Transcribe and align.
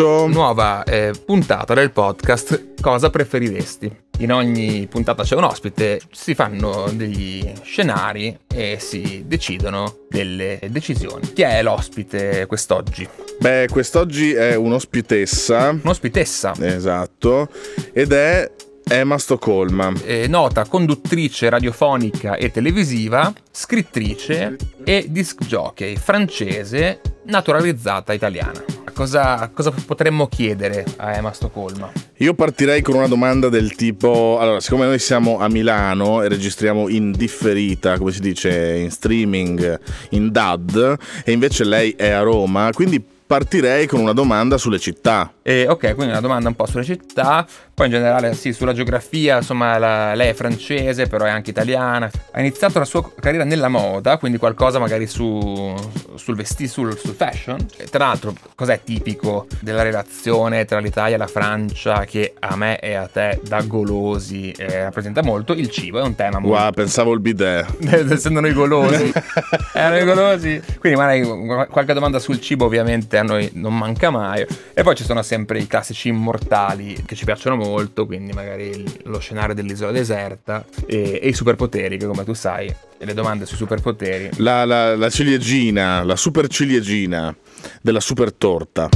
Nuova 0.00 0.82
eh, 0.84 1.12
puntata 1.26 1.74
del 1.74 1.90
podcast 1.90 2.80
Cosa 2.80 3.10
preferiresti? 3.10 3.94
In 4.20 4.32
ogni 4.32 4.86
puntata 4.86 5.24
c'è 5.24 5.36
un 5.36 5.44
ospite, 5.44 6.00
si 6.10 6.34
fanno 6.34 6.88
degli 6.94 7.52
scenari 7.62 8.34
e 8.46 8.78
si 8.80 9.24
decidono 9.26 10.06
delle 10.08 10.58
decisioni. 10.70 11.34
Chi 11.34 11.42
è 11.42 11.62
l'ospite 11.62 12.46
quest'oggi? 12.46 13.06
Beh, 13.40 13.68
quest'oggi 13.70 14.32
è 14.32 14.54
un'ospitessa. 14.54 15.78
Un'ospitessa? 15.82 16.54
Esatto. 16.58 17.50
Ed 17.92 18.12
è 18.12 18.50
Emma 18.88 19.18
Stoccolma. 19.18 19.92
È 20.02 20.26
nota 20.28 20.64
conduttrice 20.64 21.50
radiofonica 21.50 22.36
e 22.36 22.50
televisiva, 22.50 23.30
scrittrice 23.50 24.56
e 24.82 25.04
disc 25.10 25.44
jockey 25.44 25.96
francese 25.96 27.02
naturalizzata 27.26 28.14
italiana. 28.14 28.79
Cosa, 29.00 29.50
cosa, 29.54 29.72
potremmo 29.86 30.26
chiedere 30.26 30.84
a 30.96 31.14
Emma 31.14 31.32
Stoccolma? 31.32 31.90
Io 32.18 32.34
partirei 32.34 32.82
con 32.82 32.96
una 32.96 33.08
domanda 33.08 33.48
del 33.48 33.74
tipo: 33.74 34.36
allora, 34.38 34.60
siccome 34.60 34.84
noi 34.84 34.98
siamo 34.98 35.38
a 35.38 35.48
Milano 35.48 36.20
e 36.20 36.28
registriamo 36.28 36.86
in 36.90 37.10
differita, 37.10 37.96
come 37.96 38.12
si 38.12 38.20
dice 38.20 38.76
in 38.76 38.90
streaming, 38.90 39.80
in 40.10 40.30
DAD, 40.30 40.98
e 41.24 41.32
invece 41.32 41.64
lei 41.64 41.92
è 41.92 42.10
a 42.10 42.20
Roma, 42.20 42.68
quindi 42.74 43.02
partirei 43.30 43.86
con 43.86 44.00
una 44.00 44.12
domanda 44.12 44.58
sulle 44.58 44.78
città. 44.78 45.32
Eh, 45.40 45.66
ok, 45.66 45.94
quindi 45.94 46.10
una 46.10 46.20
domanda 46.20 46.48
un 46.48 46.54
po' 46.56 46.66
sulle 46.66 46.84
città, 46.84 47.46
poi 47.80 47.88
in 47.88 47.94
generale 47.94 48.34
sì, 48.34 48.52
sulla 48.52 48.74
geografia, 48.74 49.38
insomma 49.38 49.78
la, 49.78 50.14
lei 50.14 50.28
è 50.28 50.34
francese, 50.34 51.06
però 51.06 51.24
è 51.24 51.30
anche 51.30 51.48
italiana. 51.48 52.10
Ha 52.30 52.40
iniziato 52.40 52.78
la 52.78 52.84
sua 52.84 53.10
carriera 53.18 53.44
nella 53.44 53.68
moda, 53.68 54.18
quindi 54.18 54.36
qualcosa 54.36 54.78
magari 54.78 55.06
su, 55.06 55.74
sul 56.14 56.36
vestito, 56.36 56.70
sul, 56.70 56.98
sul, 56.98 57.14
fashion. 57.14 57.56
E 57.78 57.86
tra 57.86 58.04
l'altro, 58.04 58.34
cos'è 58.54 58.80
tipico 58.84 59.46
della 59.60 59.80
relazione 59.80 60.66
tra 60.66 60.78
l'Italia 60.78 61.14
e 61.14 61.18
la 61.18 61.26
Francia 61.26 62.04
che 62.04 62.34
a 62.38 62.54
me 62.54 62.78
e 62.80 62.92
a 62.92 63.06
te 63.06 63.40
da 63.42 63.62
golosi 63.62 64.50
eh, 64.50 64.82
rappresenta 64.82 65.22
molto? 65.22 65.54
Il 65.54 65.70
cibo 65.70 66.00
è 66.00 66.02
un 66.02 66.14
tema 66.14 66.38
molto... 66.38 66.58
Wow, 66.58 66.72
pensavo 66.72 67.14
il 67.14 67.20
bidet. 67.20 67.66
Essendo 68.12 68.40
noi 68.40 68.52
golosi. 68.52 69.10
Erano 69.72 70.04
golosi. 70.04 70.62
Quindi 70.78 70.98
magari 70.98 71.66
qualche 71.70 71.94
domanda 71.94 72.18
sul 72.18 72.42
cibo 72.42 72.66
ovviamente 72.66 73.16
a 73.16 73.22
noi 73.22 73.48
non 73.54 73.74
manca 73.74 74.10
mai. 74.10 74.44
E 74.74 74.82
poi 74.82 74.94
ci 74.94 75.04
sono 75.04 75.22
sempre 75.22 75.60
i 75.60 75.66
classici 75.66 76.08
immortali 76.08 77.04
che 77.06 77.14
ci 77.14 77.24
piacciono 77.24 77.56
molto, 77.56 77.69
quindi 78.06 78.32
magari 78.32 78.84
lo 79.04 79.18
scenario 79.18 79.54
dell'isola 79.54 79.92
deserta 79.92 80.64
e, 80.86 81.20
e 81.22 81.28
i 81.28 81.32
superpoteri, 81.32 81.96
che 81.96 82.06
come 82.06 82.24
tu 82.24 82.32
sai, 82.32 82.72
le 82.98 83.14
domande 83.14 83.46
sui 83.46 83.56
superpoteri. 83.56 84.30
La, 84.36 84.64
la, 84.64 84.96
la 84.96 85.10
ciliegina, 85.10 86.02
la 86.02 86.16
super 86.16 86.48
ciliegina 86.48 87.34
della 87.80 88.00
super 88.00 88.32
torta. 88.32 88.88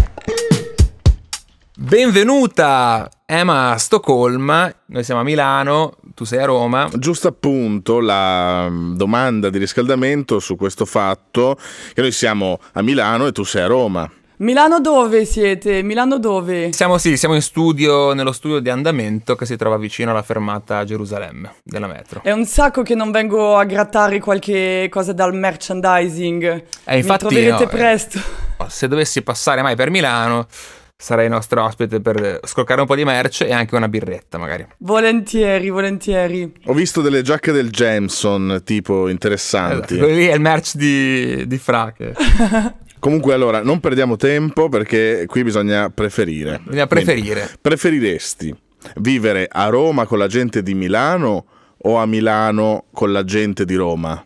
Benvenuta 1.77 3.08
Emma 3.27 3.72
a 3.72 3.78
Stoccolma, 3.78 4.72
noi 4.86 5.03
siamo 5.03 5.22
a 5.22 5.25
Milano, 5.25 5.97
tu 6.14 6.25
sei 6.25 6.38
a 6.41 6.44
Roma. 6.44 6.88
Giusto 6.94 7.27
appunto 7.27 7.98
la 7.98 8.69
mm, 8.70 8.94
domanda 8.94 9.50
di 9.50 9.59
riscaldamento 9.59 10.38
su 10.38 10.55
questo 10.55 10.84
fatto 10.84 11.59
che 11.92 12.00
noi 12.00 12.12
siamo 12.12 12.61
a 12.75 12.83
Milano 12.83 13.27
e 13.27 13.33
tu 13.33 13.42
sei 13.42 13.62
a 13.62 13.66
Roma. 13.66 14.09
Milano 14.38 14.80
dove 14.80 15.24
siete? 15.24 15.82
Milano 15.82 16.18
dove? 16.18 16.72
Siamo 16.72 16.98
sì, 16.98 17.16
siamo 17.16 17.36
in 17.36 17.40
studio, 17.40 18.14
nello 18.14 18.32
studio 18.32 18.58
di 18.58 18.68
andamento 18.68 19.36
che 19.36 19.46
si 19.46 19.54
trova 19.54 19.76
vicino 19.76 20.10
alla 20.10 20.22
fermata 20.22 20.82
Gerusalemme 20.82 21.54
della 21.62 21.86
metro. 21.86 22.20
È 22.24 22.32
un 22.32 22.44
sacco 22.44 22.82
che 22.82 22.96
non 22.96 23.12
vengo 23.12 23.56
a 23.56 23.62
grattare 23.62 24.18
qualche 24.18 24.88
cosa 24.91 25.12
dal 25.12 25.32
merchandising. 25.34 26.64
Eh, 26.84 26.96
infatti, 26.96 27.26
Mi 27.26 27.30
troverete 27.30 27.64
no, 27.64 27.70
presto. 27.70 28.18
Eh, 28.18 28.64
se 28.66 28.88
dovessi 28.88 29.22
passare 29.22 29.62
mai 29.62 29.76
per 29.76 29.91
Milano 29.91 30.48
sarai 30.96 31.28
nostro 31.28 31.62
ospite 31.62 32.00
per 32.00 32.41
scoccare 32.44 32.80
un 32.80 32.86
po' 32.86 32.94
di 32.96 33.04
merce 33.04 33.46
e 33.46 33.52
anche 33.52 33.76
una 33.76 33.88
birretta 33.88 34.38
magari. 34.38 34.66
Volentieri, 34.78 35.69
volentieri. 35.69 36.52
Ho 36.66 36.72
visto 36.72 37.02
delle 37.02 37.22
giacche 37.22 37.52
del 37.52 37.70
Jameson 37.70 38.62
tipo 38.64 39.09
interessanti. 39.09 39.94
Esatto, 39.94 40.10
lì 40.10 40.26
è 40.26 40.34
il 40.34 40.41
merch 40.41 40.75
di, 40.75 41.47
di 41.47 41.59
Frake. 41.59 42.14
Comunque 43.04 43.34
allora 43.34 43.62
non 43.62 43.81
perdiamo 43.81 44.16
tempo 44.16 44.70
perché 44.70 45.26
qui 45.26 45.42
bisogna 45.42 45.91
preferire. 45.91 46.60
Bisogna 46.65 46.87
preferire. 46.87 47.41
Quindi, 47.41 47.59
preferiresti 47.60 48.56
vivere 48.97 49.47
a 49.47 49.66
Roma 49.66 50.06
con 50.06 50.16
la 50.16 50.26
gente 50.26 50.62
di 50.62 50.72
Milano 50.72 51.44
o 51.76 51.98
a 51.98 52.06
Milano 52.06 52.84
con 52.94 53.12
la 53.12 53.22
gente 53.22 53.66
di 53.66 53.75
Roma? 53.75 54.25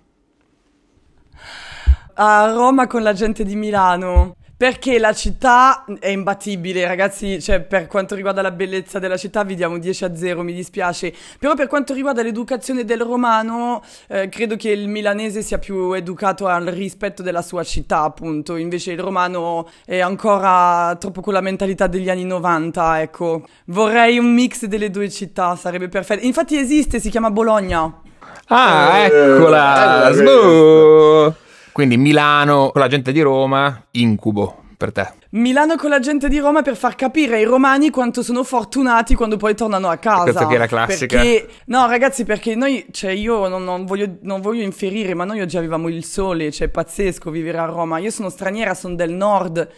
A 2.15 2.53
Roma 2.53 2.87
con 2.87 3.03
la 3.03 3.15
gente 3.15 3.43
di 3.43 3.56
Milano. 3.56 4.37
Perché 4.59 4.99
la 4.99 5.13
città 5.13 5.85
è 6.01 6.09
imbattibile, 6.09 6.85
ragazzi, 6.85 7.41
cioè 7.41 7.61
per 7.61 7.87
quanto 7.87 8.17
riguarda 8.17 8.43
la 8.43 8.51
bellezza 8.51 8.99
della 8.99 9.17
città 9.17 9.45
vi 9.45 9.55
diamo 9.55 9.79
10 9.79 10.05
a 10.05 10.17
0, 10.17 10.43
mi 10.43 10.53
dispiace, 10.53 11.15
però 11.39 11.55
per 11.55 11.69
quanto 11.69 11.95
riguarda 11.95 12.25
l'educazione 12.25 12.85
del 12.85 13.03
romano, 13.03 13.85
eh, 14.09 14.29
credo 14.29 14.57
che 14.57 14.71
il 14.71 14.89
milanese 14.89 15.43
sia 15.43 15.59
più 15.59 15.93
educato 15.93 16.49
al 16.49 16.65
rispetto 16.65 17.23
della 17.23 17.41
sua 17.41 17.63
città, 17.63 18.01
appunto, 18.03 18.57
invece 18.57 18.91
il 18.91 18.99
romano 18.99 19.71
è 19.87 20.01
ancora 20.01 20.97
troppo 20.99 21.21
con 21.21 21.35
la 21.35 21.41
mentalità 21.41 21.87
degli 21.87 22.11
anni 22.11 22.25
90, 22.25 23.01
ecco. 23.01 23.47
Vorrei 23.67 24.19
un 24.19 24.35
mix 24.35 24.65
delle 24.65 24.91
due 24.91 25.09
città, 25.09 25.55
sarebbe 25.55 25.87
perfetto. 25.87 26.27
Infatti 26.27 26.59
esiste, 26.59 26.99
si 26.99 27.11
chiama 27.11 27.31
Bologna. 27.31 28.01
Ah, 28.49 29.05
eccola! 29.05 30.09
Eh, 30.09 31.47
quindi 31.78 31.97
Milano 31.97 32.71
con 32.72 32.81
la 32.81 32.89
gente 32.89 33.12
di 33.12 33.21
Roma, 33.21 33.84
incubo 33.93 34.65
per 34.77 34.91
te. 34.91 35.12
Milano 35.31 35.77
con 35.77 35.91
la 35.91 36.00
gente 36.00 36.28
di 36.28 36.41
Roma 36.41 36.61
per 36.61 36.77
far 36.77 36.97
capire 36.97 37.37
ai 37.37 37.44
romani 37.44 37.91
quanto 37.91 38.25
sono 38.25 38.43
fortunati 38.43 39.15
quando 39.15 39.37
poi 39.37 39.55
tornano 39.55 39.87
a 39.89 39.97
casa. 39.99 40.25
Questa 40.25 40.49
che 40.49 40.56
è 40.56 40.59
la 40.59 40.66
classica. 40.66 41.21
Perché, 41.21 41.49
no, 41.66 41.87
ragazzi, 41.87 42.25
perché 42.25 42.56
noi, 42.56 42.84
cioè, 42.91 43.12
io 43.12 43.47
non, 43.47 43.62
non, 43.62 43.84
voglio, 43.84 44.16
non 44.22 44.41
voglio 44.41 44.65
inferire, 44.65 45.15
ma 45.15 45.22
noi 45.22 45.41
oggi 45.41 45.56
avevamo 45.56 45.87
il 45.87 46.05
sole, 46.05 46.50
cioè, 46.50 46.66
è 46.66 46.71
pazzesco 46.71 47.31
vivere 47.31 47.59
a 47.59 47.66
Roma. 47.66 47.99
Io 47.99 48.10
sono 48.10 48.28
straniera, 48.28 48.75
sono 48.75 48.97
del 48.97 49.12
nord. 49.12 49.69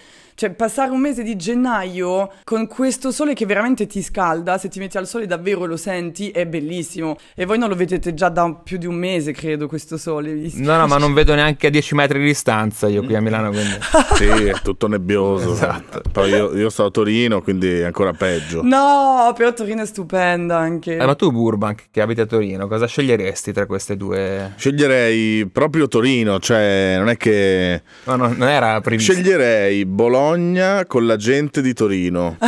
Cioè, 0.41 0.53
passare 0.53 0.91
un 0.91 1.01
mese 1.01 1.23
di 1.23 1.37
gennaio 1.37 2.31
con 2.45 2.67
questo 2.67 3.11
sole 3.13 3.35
che 3.35 3.45
veramente 3.45 3.87
ti 3.87 4.01
scalda, 4.01 4.57
se 4.57 4.71
ti 4.71 4.79
metti 4.79 4.97
al 4.97 5.07
sole 5.07 5.27
davvero 5.27 5.67
lo 5.67 5.77
senti, 5.77 6.31
è 6.31 6.47
bellissimo. 6.47 7.19
E 7.35 7.45
voi 7.45 7.59
non 7.59 7.69
lo 7.69 7.75
vedete 7.75 8.15
già 8.15 8.31
da 8.31 8.51
più 8.55 8.79
di 8.79 8.87
un 8.87 8.95
mese, 8.95 9.33
credo, 9.33 9.69
questo 9.69 9.99
sole. 9.99 10.33
No, 10.55 10.79
no, 10.79 10.87
ma 10.87 10.97
non 10.97 11.13
vedo 11.13 11.35
neanche 11.35 11.67
a 11.67 11.71
10 11.71 11.95
metri 11.95 12.21
di 12.21 12.25
distanza 12.25 12.89
io 12.89 13.03
qui 13.03 13.17
a 13.17 13.21
Milano. 13.21 13.51
Quindi. 13.51 13.77
sì, 14.17 14.25
è 14.47 14.55
tutto 14.63 14.89
nebbioso. 14.89 15.53
Esatto. 15.53 16.01
Poi 16.11 16.31
io, 16.31 16.57
io, 16.57 16.71
sto 16.71 16.87
a 16.87 16.91
Torino, 16.91 17.43
quindi 17.43 17.81
è 17.81 17.85
ancora 17.85 18.15
peggio. 18.15 18.63
No, 18.65 19.35
però 19.37 19.53
Torino 19.53 19.83
è 19.83 19.87
stupenda 19.87 20.57
anche. 20.57 20.97
Eh, 20.97 21.05
ma 21.05 21.15
tu, 21.17 21.31
Burbank, 21.31 21.89
che 21.91 22.01
abiti 22.01 22.23
a 22.23 22.27
Torino, 22.27 22.67
cosa 22.67 22.87
sceglieresti 22.87 23.53
tra 23.53 23.67
queste 23.67 23.95
due? 23.95 24.55
Sceglierei 24.57 25.47
proprio 25.53 25.87
Torino, 25.87 26.39
cioè 26.39 26.95
non 26.97 27.11
è 27.11 27.19
che... 27.19 27.83
No, 28.05 28.17
no 28.17 28.33
non 28.35 28.49
era 28.49 28.81
previsto. 28.81 29.13
Sceglierei 29.13 29.85
Bologna 29.85 30.29
Bologna 30.31 30.87
con 30.87 31.07
la 31.07 31.17
gente 31.17 31.61
di 31.61 31.75
Torino. 31.75 32.39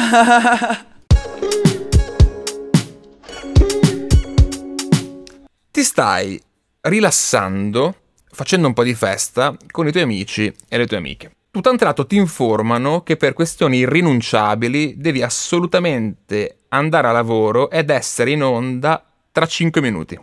Ti 5.69 5.83
stai 5.83 6.41
rilassando, 6.83 7.97
facendo 8.31 8.69
un 8.69 8.73
po' 8.73 8.85
di 8.85 8.95
festa 8.95 9.57
con 9.73 9.89
i 9.89 9.91
tuoi 9.91 10.05
amici 10.05 10.55
e 10.69 10.79
le 10.79 10.87
tue 10.87 10.99
amiche. 10.99 11.33
Tutto 11.51 11.73
un 11.73 11.77
tratto 11.77 12.07
ti 12.07 12.15
informano 12.15 13.03
che 13.03 13.17
per 13.17 13.33
questioni 13.33 13.79
irrinunciabili 13.79 14.95
devi 14.99 15.21
assolutamente 15.21 16.59
andare 16.69 17.09
a 17.09 17.13
lavoro 17.13 17.69
ed 17.69 17.91
essere 17.91 18.31
in 18.31 18.45
onda 18.45 19.05
tra 19.33 19.45
5 19.45 19.81
minuti. 19.81 20.17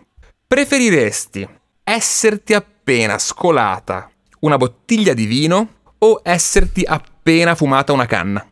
Preferiresti 0.47 1.46
esserti 1.84 2.53
appena 2.53 3.18
scolata 3.18 4.09
una 4.40 4.56
bottiglia 4.56 5.14
di 5.14 5.26
vino 5.26 5.74
o 5.97 6.22
esserti 6.24 6.84
appena 6.84 7.19
fumata 7.56 7.94
una 7.94 8.06
canna? 8.06 8.45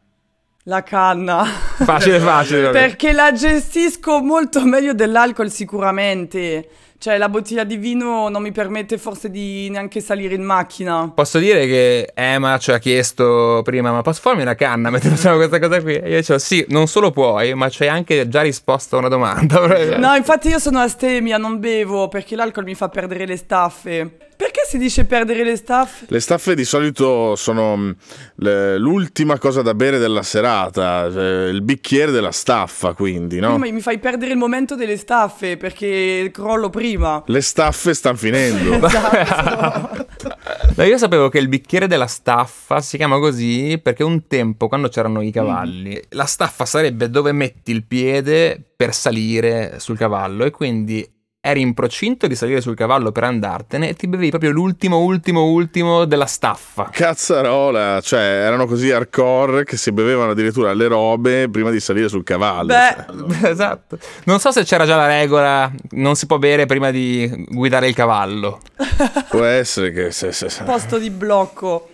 La 0.64 0.84
canna. 0.84 1.46
Facile, 1.46 2.20
facile. 2.20 2.70
Perché 2.72 3.14
la 3.14 3.32
gestisco 3.32 4.22
molto 4.22 4.66
meglio 4.66 4.94
dell'alcol 4.94 5.50
sicuramente. 5.50 6.68
Cioè, 7.00 7.18
la 7.18 7.30
bottiglia 7.30 7.64
di 7.64 7.78
vino 7.78 8.28
non 8.28 8.42
mi 8.42 8.52
permette 8.52 8.98
forse 8.98 9.30
di 9.30 9.70
neanche 9.70 10.02
salire 10.02 10.36
in 10.36 10.42
macchina. 10.42 11.10
Posso 11.14 11.38
dire 11.38 11.68
che 11.68 12.12
Emma 12.14 12.58
ci 12.58 12.72
ha 12.72 12.80
chiesto 12.80 13.62
prima, 13.64 13.92
ma 13.92 14.02
posso 14.02 14.20
farmi 14.20 14.42
una 14.42 14.56
canna 14.56 14.90
mentre 14.90 15.12
facciamo 15.12 15.38
questa 15.38 15.60
cosa 15.60 15.80
qui? 15.82 15.94
E 15.96 16.10
io 16.10 16.18
dicevo, 16.18 16.40
sì, 16.40 16.66
non 16.70 16.88
solo 16.88 17.12
puoi, 17.12 17.54
ma 17.54 17.70
ci 17.70 17.84
hai 17.84 17.90
anche 17.90 18.28
già 18.28 18.42
risposto 18.42 18.96
a 18.96 19.00
una 19.00 19.10
domanda. 19.10 19.60
no, 19.98 20.16
infatti 20.16 20.50
io 20.50 20.60
sono 20.60 20.80
astemia, 20.80 21.38
non 21.38 21.60
bevo, 21.60 22.08
perché 22.10 22.36
l'alcol 22.36 22.66
mi 22.66 22.76
fa 22.76 22.90
perdere 22.90 23.26
le 23.26 23.38
staffe. 23.38 24.27
Perché 24.38 24.62
si 24.70 24.78
dice 24.78 25.06
perdere 25.06 25.44
le 25.44 25.56
staffe? 25.56 26.06
Le 26.10 26.20
staffe 26.20 26.54
di 26.54 26.64
solito 26.64 27.36
sono 27.36 27.96
le- 28.36 28.78
l'ultima 28.78 29.40
cosa 29.40 29.64
da 29.64 29.74
bere 29.74 29.98
della 29.98 30.22
serata, 30.22 31.08
eh, 31.08 31.50
il 31.50 31.64
bicchiere 31.64 32.12
della 32.12 32.32
staffa, 32.32 32.94
quindi, 32.94 33.40
no? 33.40 33.58
Prima 33.58 33.74
mi 33.74 33.82
fai 33.82 33.98
perdere 33.98 34.32
il 34.34 34.38
momento 34.38 34.76
delle 34.76 34.96
staffe 34.98 35.58
perché 35.58 36.30
crollo 36.32 36.70
prima. 36.70 37.24
Le 37.26 37.42
staffe 37.42 37.94
stanno 37.96 38.18
finendo. 38.18 38.76
Esatto. 38.88 40.36
No, 40.76 40.84
io 40.84 40.98
sapevo 40.98 41.30
che 41.30 41.40
il 41.40 41.48
bicchiere 41.48 41.88
della 41.88 42.08
staffa 42.08 42.82
si 42.82 42.98
chiama 42.98 43.18
così 43.18 43.80
perché 43.82 44.04
un 44.04 44.28
tempo, 44.28 44.68
quando 44.68 44.88
c'erano 44.90 45.22
i 45.22 45.32
cavalli, 45.32 46.00
la 46.10 46.26
staffa 46.26 46.66
sarebbe 46.66 47.10
dove 47.10 47.32
metti 47.32 47.72
il 47.72 47.84
piede 47.84 48.62
per 48.76 48.94
salire 48.94 49.80
sul 49.80 49.98
cavallo 49.98 50.46
e 50.46 50.52
quindi 50.52 51.08
eri 51.48 51.62
in 51.62 51.74
procinto 51.74 52.28
di 52.28 52.36
salire 52.36 52.62
sul 52.62 52.76
cavallo 52.76 53.12
per 53.12 53.24
andartene 53.24 53.90
e 53.90 53.94
ti 53.96 54.08
bevi 54.08 54.30
proprio 54.30 54.52
l'ultimo, 54.52 55.00
ultimo, 55.00 55.46
ultimo 55.46 56.06
della 56.06 56.26
staffa. 56.26 56.90
Cazzarola, 56.92 58.00
cioè 58.02 58.20
erano 58.22 58.66
così 58.66 58.92
hardcore 58.92 59.64
che 59.64 59.78
si 59.78 59.92
bevevano 59.92 60.32
addirittura 60.32 60.74
le 60.74 60.88
robe 60.88 61.50
prima 61.50 61.70
di 61.72 61.80
salire 61.80 62.10
sul 62.10 62.24
cavallo. 62.24 62.68
Beh, 62.68 63.48
esatto. 63.50 63.98
Non 64.26 64.40
so 64.40 64.52
se 64.52 64.64
c'era 64.64 64.86
già 64.86 64.96
la 64.96 65.08
regola, 65.08 65.72
non 65.92 66.16
si 66.16 66.26
può 66.26 66.38
bere 66.38 66.66
prima 66.66 66.92
di 66.92 67.46
guidare 67.50 67.88
il 67.88 67.96
cavallo. 67.96 68.60
Può 69.30 69.44
essere 69.44 69.92
che 69.92 70.12
se- 70.12 70.32
se- 70.32 70.50
se- 70.50 70.64
posto 70.64 70.98
di 70.98 71.10
blocco. 71.10 71.90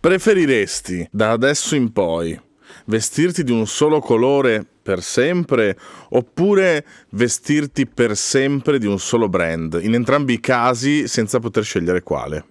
Preferiresti 0.00 1.08
da 1.10 1.30
adesso 1.32 1.74
in 1.74 1.92
poi 1.92 2.38
vestirti 2.86 3.44
di 3.44 3.52
un 3.52 3.66
solo 3.66 4.00
colore 4.00 4.64
per 4.82 5.02
sempre 5.02 5.78
oppure 6.10 6.84
vestirti 7.10 7.86
per 7.86 8.16
sempre 8.16 8.78
di 8.78 8.86
un 8.86 8.98
solo 8.98 9.28
brand? 9.28 9.78
In 9.82 9.94
entrambi 9.94 10.34
i 10.34 10.40
casi 10.40 11.06
senza 11.06 11.38
poter 11.38 11.64
scegliere 11.64 12.02
quale. 12.02 12.44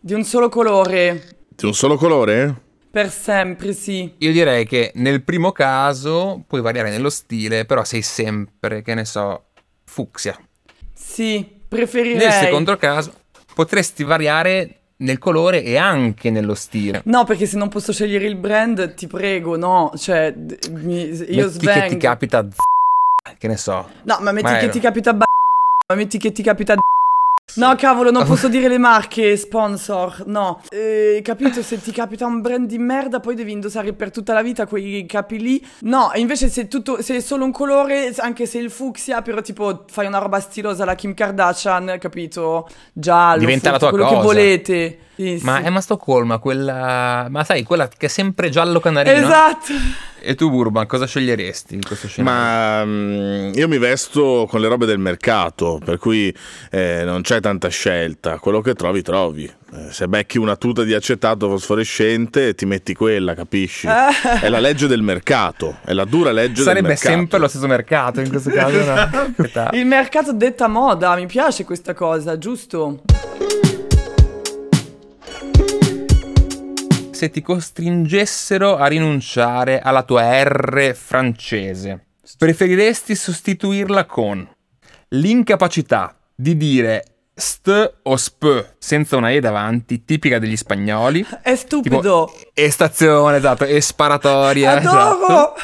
Di 0.00 0.14
un 0.14 0.24
solo 0.24 0.48
colore. 0.48 1.36
Di 1.48 1.66
un 1.66 1.74
solo 1.74 1.96
colore? 1.96 2.66
Per 2.90 3.10
sempre, 3.10 3.72
sì. 3.74 4.14
Io 4.18 4.32
direi 4.32 4.66
che 4.66 4.92
nel 4.94 5.22
primo 5.22 5.52
caso 5.52 6.42
puoi 6.46 6.60
variare 6.60 6.90
nello 6.90 7.10
stile, 7.10 7.64
però 7.64 7.84
sei 7.84 8.02
sempre, 8.02 8.82
che 8.82 8.94
ne 8.94 9.04
so, 9.04 9.48
fucsia. 9.84 10.38
Sì, 10.94 11.46
preferirei. 11.68 12.16
Nel 12.16 12.32
secondo 12.32 12.76
caso 12.76 13.12
potresti 13.54 14.04
variare 14.04 14.77
nel 14.98 15.18
colore 15.18 15.62
e 15.62 15.76
anche 15.76 16.30
nello 16.30 16.54
stile. 16.54 17.02
No, 17.04 17.24
perché 17.24 17.46
se 17.46 17.56
non 17.56 17.68
posso 17.68 17.92
scegliere 17.92 18.26
il 18.26 18.36
brand, 18.36 18.94
ti 18.94 19.06
prego, 19.06 19.56
no. 19.56 19.92
Cioè, 19.96 20.34
mi- 20.70 21.08
io 21.08 21.46
Metti 21.46 21.66
che 21.66 21.86
ti 21.88 21.96
capita 21.96 22.48
z- 22.50 22.56
che 23.38 23.48
ne 23.48 23.56
so. 23.56 23.88
No, 24.04 24.18
ma 24.20 24.32
metti 24.32 24.44
Ma 24.44 24.52
che 24.58 24.64
era- 24.64 24.72
ti 24.72 24.80
capita 24.80 25.12
b- 25.14 25.22
ma 25.88 25.94
metti 25.94 26.18
che 26.18 26.32
ti 26.32 26.42
capita 26.42 26.74
d- 26.74 26.78
No, 27.54 27.74
cavolo, 27.76 28.10
non 28.10 28.24
posso 28.26 28.46
dire 28.48 28.68
le 28.68 28.78
marche 28.78 29.36
sponsor. 29.36 30.24
No. 30.26 30.62
Eh, 30.70 31.20
capito? 31.24 31.62
Se 31.62 31.80
ti 31.80 31.90
capita 31.90 32.24
un 32.26 32.40
brand 32.40 32.68
di 32.68 32.78
merda, 32.78 33.18
poi 33.20 33.34
devi 33.34 33.50
indossare 33.52 33.92
per 33.94 34.10
tutta 34.10 34.32
la 34.32 34.42
vita 34.42 34.66
quei 34.66 35.04
capi 35.06 35.38
lì. 35.40 35.66
No, 35.80 36.10
invece 36.14 36.48
se, 36.50 36.68
tutto, 36.68 37.02
se 37.02 37.16
è 37.16 37.20
solo 37.20 37.44
un 37.44 37.50
colore, 37.52 38.14
anche 38.18 38.46
se 38.46 38.58
il 38.58 38.70
fucsia, 38.70 39.22
però 39.22 39.40
tipo 39.40 39.84
fai 39.90 40.06
una 40.06 40.18
roba 40.18 40.38
stilosa 40.40 40.84
alla 40.84 40.94
Kim 40.94 41.14
Kardashian, 41.14 41.96
capito? 41.98 42.68
Giallo, 42.92 43.38
Diventa 43.40 43.70
la 43.72 43.78
fucsia, 43.78 43.88
tua 43.88 43.98
quello 43.98 44.04
cosa. 44.04 44.16
che 44.18 44.26
volete. 44.26 44.98
Sì, 45.16 45.40
Ma 45.42 45.56
sì. 45.56 45.62
è 45.64 45.70
ma 45.70 45.80
Stoccolma, 45.80 46.38
quella. 46.38 47.26
Ma 47.28 47.42
sai, 47.42 47.64
quella 47.64 47.88
che 47.88 48.06
è 48.06 48.08
sempre 48.08 48.50
giallo 48.50 48.78
canarino. 48.78 49.16
Esatto. 49.26 49.72
E 50.28 50.34
tu, 50.34 50.50
Burban, 50.50 50.86
cosa 50.86 51.06
sceglieresti 51.06 51.74
in 51.74 51.82
questo 51.82 52.06
scenario? 52.06 52.38
Ma 52.38 52.84
mm, 52.84 53.52
io 53.54 53.66
mi 53.66 53.78
vesto 53.78 54.46
con 54.46 54.60
le 54.60 54.68
robe 54.68 54.84
del 54.84 54.98
mercato, 54.98 55.80
per 55.82 55.96
cui 55.96 56.30
eh, 56.70 57.00
non 57.06 57.22
c'è 57.22 57.40
tanta 57.40 57.68
scelta. 57.68 58.38
Quello 58.38 58.60
che 58.60 58.74
trovi, 58.74 59.00
trovi. 59.00 59.44
Eh, 59.44 59.90
se 59.90 60.06
becchi 60.06 60.36
una 60.36 60.56
tuta 60.56 60.82
di 60.82 60.92
acetato 60.92 61.48
fosforescente, 61.48 62.54
ti 62.54 62.66
metti 62.66 62.92
quella, 62.92 63.32
capisci? 63.34 63.86
È 63.86 64.50
la 64.50 64.60
legge 64.60 64.86
del 64.86 65.00
mercato, 65.00 65.78
è 65.82 65.94
la 65.94 66.04
dura 66.04 66.30
legge 66.30 66.56
del 66.56 66.64
Sarebbe 66.64 66.88
mercato. 66.88 67.08
sempre 67.08 67.38
lo 67.38 67.48
stesso 67.48 67.66
mercato 67.66 68.20
in 68.20 68.28
questo 68.28 68.50
caso. 68.50 68.84
no? 68.84 69.70
Il 69.72 69.86
mercato 69.86 70.34
detta 70.34 70.68
moda, 70.68 71.14
mi 71.14 71.24
piace 71.24 71.64
questa 71.64 71.94
cosa, 71.94 72.36
giusto? 72.36 73.00
Se 77.18 77.30
ti 77.30 77.42
costringessero 77.42 78.76
a 78.76 78.86
rinunciare 78.86 79.80
alla 79.80 80.04
tua 80.04 80.40
R 80.44 80.94
francese, 80.94 82.10
preferiresti 82.38 83.16
sostituirla 83.16 84.04
con 84.04 84.48
l'incapacità 85.08 86.16
di 86.32 86.56
dire 86.56 87.04
st 87.34 87.98
o 88.02 88.14
sp 88.14 88.76
senza 88.78 89.16
una 89.16 89.30
e 89.30 89.40
davanti, 89.40 90.04
tipica 90.04 90.38
degli 90.38 90.56
spagnoli. 90.56 91.26
È 91.42 91.56
stupido. 91.56 91.96
Tipo, 91.96 92.32
estazione, 92.54 93.38
esatto, 93.38 93.64
e 93.64 93.80
sparatoria. 93.80 94.76
Adoro! 94.76 95.54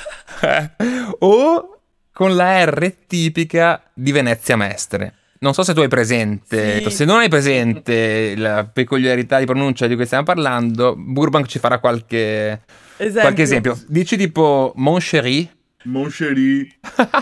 esatto. 0.41 1.17
o 1.25 1.79
con 2.13 2.35
la 2.35 2.65
R 2.65 2.97
tipica 3.07 3.81
di 3.95 4.11
Venezia 4.11 4.57
Mestre. 4.57 5.15
Non 5.45 5.53
so 5.53 5.63
se 5.63 5.75
tu 5.75 5.81
hai 5.81 5.89
presente, 5.89 6.81
Sì. 6.85 6.91
se 6.91 7.05
non 7.05 7.19
hai 7.19 7.29
presente 7.29 8.35
la 8.35 8.65
peculiarità 8.65 9.39
di 9.39 9.45
pronuncia 9.45 9.87
di 9.87 9.95
cui 9.95 10.07
stiamo 10.07 10.25
parlando, 10.25 10.95
Burbank 10.97 11.47
ci 11.47 11.59
farà 11.59 11.79
qualche 11.81 12.63
Esempio. 12.97 13.21
qualche 13.21 13.43
esempio. 13.43 13.79
Dici 13.87 14.17
tipo 14.17 14.73
Mon 14.77 14.99
chéri, 15.01 15.47
Mon 15.87 16.09
chéri, 16.09 16.67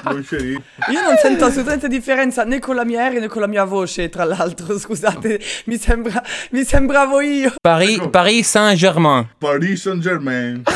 mon 0.05 0.23
chéri. 0.23 0.53
Io 0.53 1.03
non 1.03 1.17
sento 1.21 1.47
assolutamente 1.47 1.89
differenza 1.89 2.45
né 2.45 2.61
con 2.61 2.77
la 2.77 2.85
mia 2.85 3.09
R 3.09 3.19
né 3.19 3.27
con 3.27 3.41
la 3.41 3.49
mia 3.49 3.65
voce, 3.65 4.09
tra 4.09 4.23
l'altro, 4.23 4.79
scusate, 4.79 5.41
mi 5.65 5.77
sembra 5.77 6.23
mi 6.51 6.63
sembravo 6.63 7.21
io. 7.21 7.53
Paris, 7.61 8.07
Paris 8.09 8.49
Saint-Germain. 8.49 9.31
Paris 9.37 9.81
Saint-Germain. 9.81 10.63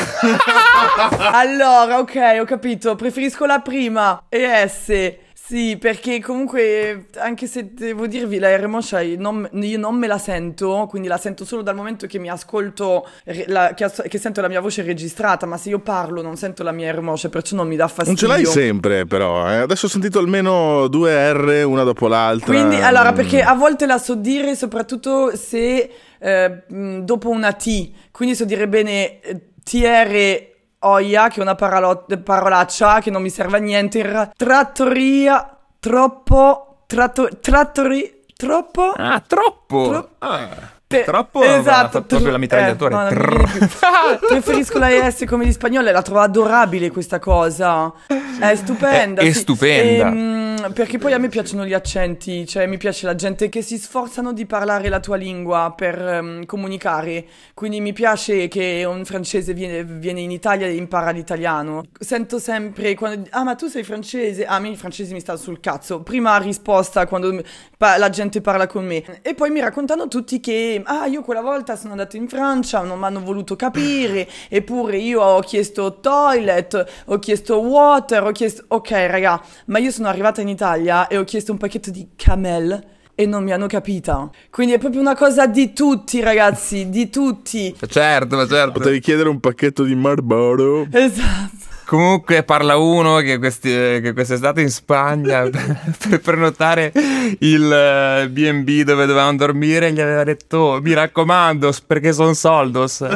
Allora, 1.31 1.99
ok, 1.99 2.37
ho 2.41 2.43
capito, 2.45 2.95
preferisco 2.95 3.45
la 3.45 3.59
prima 3.61 4.25
e 4.27 4.67
S. 4.67 5.15
Sì, 5.47 5.77
perché 5.79 6.19
comunque, 6.19 7.05
anche 7.19 7.47
se 7.47 7.69
devo 7.73 8.05
dirvi, 8.05 8.37
la 8.37 8.53
R 8.57 8.67
moscia 8.67 8.99
io 8.99 9.15
non, 9.17 9.47
io 9.53 9.77
non 9.79 9.95
me 9.95 10.05
la 10.05 10.17
sento, 10.17 10.87
quindi 10.89 11.07
la 11.07 11.15
sento 11.17 11.45
solo 11.45 11.61
dal 11.61 11.73
momento 11.73 12.05
che 12.05 12.19
mi 12.19 12.27
ascolto, 12.29 13.07
la- 13.45 13.73
che, 13.73 13.85
as- 13.85 14.03
che 14.09 14.17
sento 14.17 14.41
la 14.41 14.49
mia 14.49 14.59
voce 14.59 14.81
registrata, 14.81 15.45
ma 15.45 15.55
se 15.55 15.69
io 15.69 15.79
parlo 15.79 16.21
non 16.21 16.35
sento 16.35 16.63
la 16.63 16.73
mia 16.73 16.91
R 16.91 16.99
moscia, 16.99 17.29
perciò 17.29 17.55
non 17.55 17.65
mi 17.67 17.77
dà 17.77 17.85
Non 17.85 17.93
fastidio. 17.93 18.17
ce 18.17 18.27
l'hai 18.27 18.45
sempre, 18.45 19.05
però. 19.05 19.49
eh. 19.49 19.55
Adesso 19.59 19.85
ho 19.85 19.89
sentito 19.89 20.19
almeno 20.19 20.89
due 20.89 21.31
R 21.31 21.63
una 21.65 21.83
dopo 21.83 22.07
l'altra. 22.09 22.47
Quindi, 22.53 22.75
allora, 22.81 23.13
Mm. 23.13 23.15
perché 23.15 23.41
a 23.41 23.53
volte 23.53 23.85
la 23.85 23.99
so 23.99 24.15
dire 24.15 24.53
soprattutto 24.53 25.33
se 25.33 25.89
eh, 26.19 26.63
dopo 27.03 27.29
una 27.29 27.53
T, 27.53 27.91
quindi 28.11 28.35
so 28.35 28.43
dire 28.43 28.67
bene 28.67 29.21
eh, 29.21 29.41
TR 29.63 30.55
oia, 30.87 31.27
che 31.29 31.39
è 31.39 31.41
una 31.41 31.55
parolo- 31.55 32.05
parolaccia 32.23 32.99
che 32.99 33.09
non 33.11 33.21
mi 33.21 33.29
serve 33.29 33.57
a 33.57 33.59
niente, 33.59 34.01
ra- 34.03 34.31
trattoria, 34.35 35.57
troppo, 35.79 36.83
tratto- 36.87 37.29
trattori, 37.39 38.25
troppo... 38.35 38.91
Ah, 38.95 39.21
troppo. 39.25 39.87
Tro- 39.89 40.09
Ah, 40.19 40.47
Pe- 40.87 41.03
troppo 41.03 41.43
esatto, 41.43 41.89
fatto 41.89 42.05
proprio 42.05 42.31
la 42.31 42.37
mitragliatore. 42.37 42.93
eh, 42.93 42.97
no, 42.97 43.09
non 43.09 43.49
più. 43.49 44.27
Preferisco 44.27 44.77
la 44.79 45.11
S 45.11 45.25
come 45.25 45.45
gli 45.45 45.51
spagnoli, 45.51 45.91
la 45.91 46.01
trovo 46.01 46.21
adorabile 46.21 46.89
questa 46.91 47.19
cosa. 47.19 47.91
È 48.39 48.55
stupenda. 48.55 49.21
È- 49.21 49.25
è 49.25 49.31
sì. 49.33 49.39
stupenda. 49.39 50.07
Ehm, 50.07 50.71
perché 50.73 50.97
poi 50.97 51.11
a 51.11 51.17
me 51.17 51.27
piacciono 51.27 51.65
gli 51.65 51.73
accenti, 51.73 52.47
cioè 52.47 52.67
mi 52.67 52.77
piace 52.77 53.05
la 53.05 53.15
gente 53.15 53.49
che 53.49 53.61
si 53.61 53.77
sforzano 53.77 54.31
di 54.31 54.45
parlare 54.45 54.87
la 54.87 55.01
tua 55.01 55.17
lingua 55.17 55.73
per 55.75 55.99
ehm, 55.99 56.45
comunicare. 56.45 57.25
Quindi 57.53 57.81
mi 57.81 57.91
piace 57.91 58.47
che 58.47 58.85
un 58.87 59.03
francese 59.03 59.53
viene, 59.53 59.83
viene 59.83 60.21
in 60.21 60.31
Italia 60.31 60.67
e 60.67 60.75
impara 60.75 61.09
l'italiano. 61.11 61.83
Sento 61.99 62.39
sempre 62.39 62.95
quando 62.95 63.27
ah 63.31 63.43
ma 63.43 63.55
tu 63.55 63.67
sei 63.67 63.83
francese, 63.83 64.45
ah 64.45 64.55
a 64.55 64.59
me 64.59 64.69
i 64.69 64.75
francesi 64.77 65.13
mi 65.13 65.19
stanno 65.19 65.37
sul 65.37 65.59
cazzo. 65.59 66.01
Prima 66.01 66.37
risposta 66.37 67.05
quando 67.07 67.41
pa- 67.77 67.97
la 67.97 68.09
gente 68.09 68.39
parla 68.39 68.67
con 68.67 68.85
me 68.85 69.03
e 69.21 69.33
poi 69.33 69.49
mi 69.49 69.59
raccontano 69.59 70.07
tutti 70.07 70.39
che 70.39 70.76
ah 70.85 71.05
io 71.05 71.21
quella 71.21 71.41
volta 71.41 71.75
sono 71.75 71.91
andato 71.91 72.17
in 72.17 72.27
Francia, 72.27 72.81
non 72.81 72.99
mi 72.99 73.05
hanno 73.05 73.21
voluto 73.21 73.55
capire, 73.55 74.27
eppure 74.49 74.97
io 74.97 75.21
ho 75.21 75.39
chiesto 75.41 75.99
toilet, 75.99 77.03
ho 77.05 77.19
chiesto 77.19 77.59
water, 77.59 78.23
ho 78.23 78.31
chiesto 78.31 78.65
ok 78.67 78.91
raga, 78.91 79.41
ma 79.65 79.79
io 79.79 79.91
sono 79.91 80.07
arrivata 80.07 80.41
in 80.41 80.49
Italia 80.49 81.07
e 81.07 81.17
ho 81.17 81.23
chiesto 81.23 81.51
un 81.51 81.57
pacchetto 81.57 81.91
di 81.91 82.09
camel 82.15 82.95
e 83.19 83.25
non 83.25 83.43
mi 83.43 83.51
hanno 83.51 83.65
capita. 83.65 84.29
Quindi 84.51 84.75
è 84.75 84.77
proprio 84.77 85.01
una 85.01 85.15
cosa 85.15 85.47
di 85.47 85.73
tutti 85.73 86.19
ragazzi, 86.19 86.89
di 86.89 87.09
tutti. 87.09 87.75
Certo, 87.87 88.35
ma 88.35 88.45
certo. 88.45 88.73
Potevi 88.73 88.99
chiedere 88.99 89.27
un 89.27 89.39
pacchetto 89.39 89.83
di 89.83 89.95
Marlboro. 89.95 90.85
Esatto. 90.91 91.56
Comunque 91.87 92.43
parla 92.43 92.75
uno 92.75 93.19
che, 93.19 93.37
questi, 93.37 93.69
che 93.69 94.11
quest'estate 94.11 94.59
in 94.59 94.69
Spagna 94.69 95.47
per 95.49 96.19
prenotare 96.19 96.91
il 97.39 97.71
eh, 97.71 98.27
B&B 98.29 98.81
dove 98.81 99.05
dovevamo 99.05 99.37
dormire 99.37 99.93
gli 99.93 100.01
aveva 100.01 100.25
detto 100.25 100.57
"Oh, 100.57 100.81
mi 100.81 100.91
raccomando 100.91 101.73
perché 101.87 102.11
sono 102.11 102.33
soldos. 102.33 103.07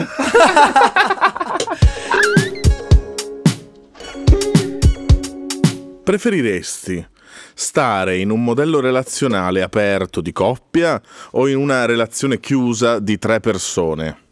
Preferiresti 6.01 7.06
stare 7.54 8.20
in 8.20 8.30
un 8.30 8.42
modello 8.42 8.80
relazionale 8.80 9.62
aperto 9.62 10.22
di 10.22 10.32
coppia 10.32 11.01
o 11.32 11.50
in 11.50 11.58
una 11.58 11.84
relazione 11.84 12.40
chiusa 12.40 13.00
di 13.00 13.20
tre 13.20 13.42
persone? 13.42 14.31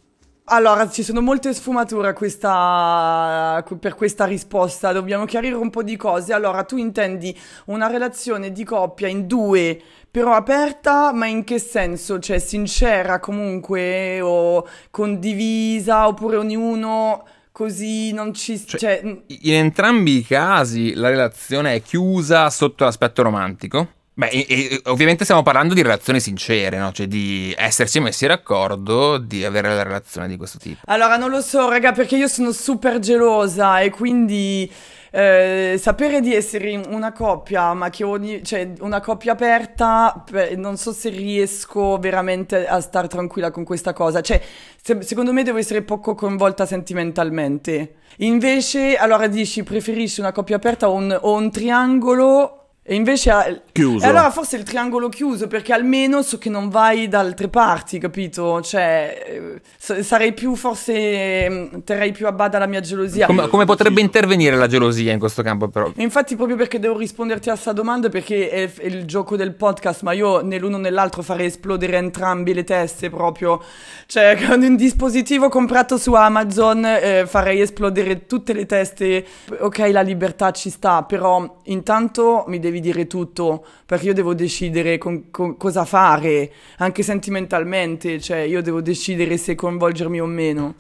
Allora, 0.52 0.90
ci 0.90 1.04
sono 1.04 1.22
molte 1.22 1.54
sfumature 1.54 2.08
a 2.08 2.14
questa- 2.14 3.64
per 3.80 3.94
questa 3.94 4.26
risposta, 4.26 4.92
dobbiamo 4.92 5.26
chiarire 5.26 5.54
un 5.54 5.70
po' 5.70 5.84
di 5.84 5.96
cose. 5.96 6.34
Allora, 6.34 6.64
tu 6.64 6.78
intendi 6.78 7.38
una 7.66 7.86
relazione 7.86 8.52
di 8.52 8.64
coppia 8.64 9.08
in 9.08 9.28
due, 9.28 9.80
però 10.10 10.34
aperta, 10.34 11.14
ma 11.14 11.28
in 11.28 11.44
che 11.44 11.60
senso? 11.60 12.18
Cioè, 12.18 12.40
sincera 12.40 13.20
comunque, 13.20 14.22
o 14.22 14.66
condivisa, 14.90 16.08
oppure 16.08 16.38
ognuno 16.38 17.26
così 17.52 18.12
non 18.12 18.34
ci... 18.34 18.58
Cioè, 18.66 18.80
Cioè, 18.80 19.02
In 19.42 19.54
entrambi 19.54 20.18
i 20.18 20.26
casi 20.26 20.96
la 20.96 21.10
relazione 21.10 21.76
è 21.76 21.82
chiusa 21.84 22.50
sotto 22.50 22.86
l'aspetto 22.86 23.22
romantico? 23.22 23.88
Beh, 24.20 24.28
e- 24.28 24.46
e- 24.50 24.82
ovviamente 24.88 25.24
stiamo 25.24 25.44
parlando 25.44 25.74
di 25.74 25.82
relazioni 25.82 26.20
sincere, 26.20 26.78
no? 26.78 26.92
Cioè 26.92 27.08
di 27.08 27.56
essersi 27.58 28.02
messi 28.02 28.28
d'accordo 28.28 29.18
di 29.18 29.46
avere 29.46 29.70
una 29.70 29.82
relazione 29.82 30.28
di 30.28 30.36
questo 30.36 30.58
tipo. 30.58 30.82
Allora, 30.88 31.16
non 31.16 31.30
lo 31.30 31.40
so, 31.40 31.70
raga, 31.70 31.94
perché 31.94 32.18
io 32.18 32.28
sono 32.28 32.52
super 32.52 33.00
gelosa 33.00 33.80
e 33.80 33.90
quindi 33.92 34.70
eh, 35.12 35.80
sapere 35.80 36.20
di 36.20 36.36
essere 36.36 36.76
una 36.90 37.14
coppia, 37.14 37.74
ma 37.74 37.90
che 37.90 38.04
ogni, 38.04 38.44
cioè 38.44 38.74
una 38.82 39.00
coppia 39.00 39.32
aperta, 39.32 40.26
non 40.58 40.76
so 40.76 40.92
se 40.92 41.08
riesco 41.12 41.98
veramente 41.98 42.68
a 42.68 42.82
star 42.82 43.08
tranquilla 43.08 43.52
con 43.52 43.64
questa 43.64 43.94
cosa. 43.94 44.20
Cioè, 44.20 44.42
se- 44.84 45.02
secondo 45.02 45.32
me 45.32 45.44
devo 45.44 45.60
essere 45.60 45.82
poco 45.82 46.14
coinvolta 46.14 46.66
sentimentalmente. 46.66 47.94
Invece, 48.18 48.98
allora 48.98 49.28
dici, 49.28 49.64
preferisci 49.64 50.20
una 50.20 50.34
coppia 50.34 50.58
aperta 50.58 50.90
o 50.90 50.94
un, 50.94 51.18
o 51.22 51.36
un 51.36 51.50
triangolo? 51.50 52.59
E 52.92 52.96
invece... 52.96 53.62
Chiuso. 53.72 54.04
E 54.04 54.10
allora 54.10 54.32
forse 54.32 54.56
il 54.56 54.64
triangolo 54.64 55.10
chiuso, 55.10 55.46
perché 55.46 55.74
almeno 55.74 56.24
so 56.24 56.40
che 56.40 56.50
non 56.50 56.70
vai 56.70 57.08
da 57.08 57.20
altre 57.20 57.48
parti, 57.48 58.00
capito? 58.00 58.62
Cioè, 58.62 59.60
eh, 59.88 60.02
sarei 60.02 60.34
più, 60.34 60.56
forse, 60.56 60.94
eh, 60.96 61.70
terrei 61.84 62.12
più 62.12 62.26
a 62.26 62.32
bada 62.32 62.58
la 62.58 62.66
mia 62.66 62.80
gelosia. 62.80 63.28
Come, 63.28 63.48
come 63.48 63.66
potrebbe 63.66 64.02
intervenire 64.02 64.56
la 64.56 64.66
gelosia 64.66 65.12
in 65.12 65.20
questo 65.20 65.44
campo 65.44 65.68
però? 65.68 65.92
E 65.96 66.02
Infatti, 66.02 66.36
proprio 66.36 66.58
perché 66.58 66.80
devo 66.80 66.98
risponderti 66.98 67.52
a 67.52 67.56
sta 67.56 67.74
domanda, 67.74 68.10
perché 68.10 68.50
è, 68.50 68.74
è 68.74 68.86
il 68.88 69.06
gioco 69.06 69.36
del 69.36 69.54
podcast, 69.54 70.02
ma 70.02 70.14
io 70.14 70.42
né 70.42 70.58
l'uno 70.58 70.78
né 70.78 70.90
l'altro 70.90 71.22
farei 71.22 71.46
esplodere 71.46 71.96
entrambi 71.96 72.56
le 72.56 72.64
teste 72.64 73.12
proprio. 73.12 73.62
Cioè, 74.08 74.36
con 74.50 74.64
un 74.64 74.76
dispositivo 74.76 75.48
comprato 75.48 76.00
su 76.00 76.14
Amazon 76.14 76.84
eh, 76.84 77.28
farei 77.28 77.62
esplodere 77.62 78.26
tutte 78.26 78.54
le 78.54 78.66
teste. 78.66 79.24
Ok, 79.60 79.78
la 79.92 80.02
libertà 80.02 80.50
ci 80.50 80.72
sta, 80.72 81.04
però 81.04 81.60
intanto 81.66 82.46
mi 82.48 82.58
devi 82.58 82.78
dire 82.80 83.08
tutto, 83.08 83.66
perché 83.86 84.08
io 84.08 84.14
devo 84.14 84.34
decidere 84.34 84.98
con- 84.98 85.30
con- 85.32 85.58
cosa 85.58 85.86
fare, 85.86 86.52
anche 86.78 87.04
sentimentalmente, 87.04 88.20
cioè 88.20 88.40
io 88.40 88.62
devo 88.62 88.82
decidere 88.82 89.38
se 89.38 89.56
coinvolgermi 89.56 90.20
o 90.22 90.26
meno. 90.26 90.76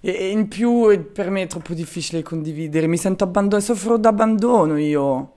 E 0.00 0.10
e 0.10 0.30
in 0.30 0.48
più 0.48 1.10
per 1.12 1.30
me 1.30 1.42
è 1.42 1.46
troppo 1.46 1.74
difficile 1.74 2.22
condividere, 2.22 2.86
mi 2.86 2.96
sento 2.96 3.24
abbandonato, 3.24 3.74
soffro 3.74 3.96
d'abbandono 3.98 4.78
io. 4.78 5.32